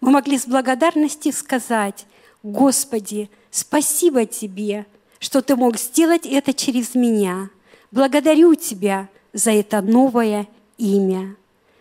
мы 0.00 0.10
могли 0.10 0.38
с 0.38 0.46
благодарностью 0.46 1.32
сказать, 1.32 2.06
Господи, 2.42 3.30
спасибо 3.50 4.26
Тебе, 4.26 4.86
что 5.18 5.42
Ты 5.42 5.56
мог 5.56 5.76
сделать 5.76 6.24
это 6.24 6.52
через 6.52 6.94
меня. 6.94 7.50
Благодарю 7.90 8.54
Тебя 8.54 9.08
за 9.32 9.50
это 9.50 9.80
новое 9.82 10.46
имя. 10.76 11.36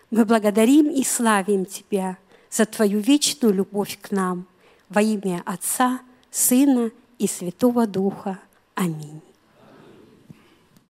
Мы 0.09 0.25
благодарим 0.25 0.89
и 0.89 1.03
славим 1.03 1.65
Тебя 1.65 2.17
за 2.49 2.65
Твою 2.65 2.99
вечную 2.99 3.53
любовь 3.53 3.99
к 4.01 4.11
нам. 4.11 4.47
Во 4.89 5.01
имя 5.01 5.43
Отца, 5.45 5.99
Сына 6.31 6.91
и 7.19 7.27
Святого 7.27 7.85
Духа. 7.85 8.39
Аминь. 8.73 9.26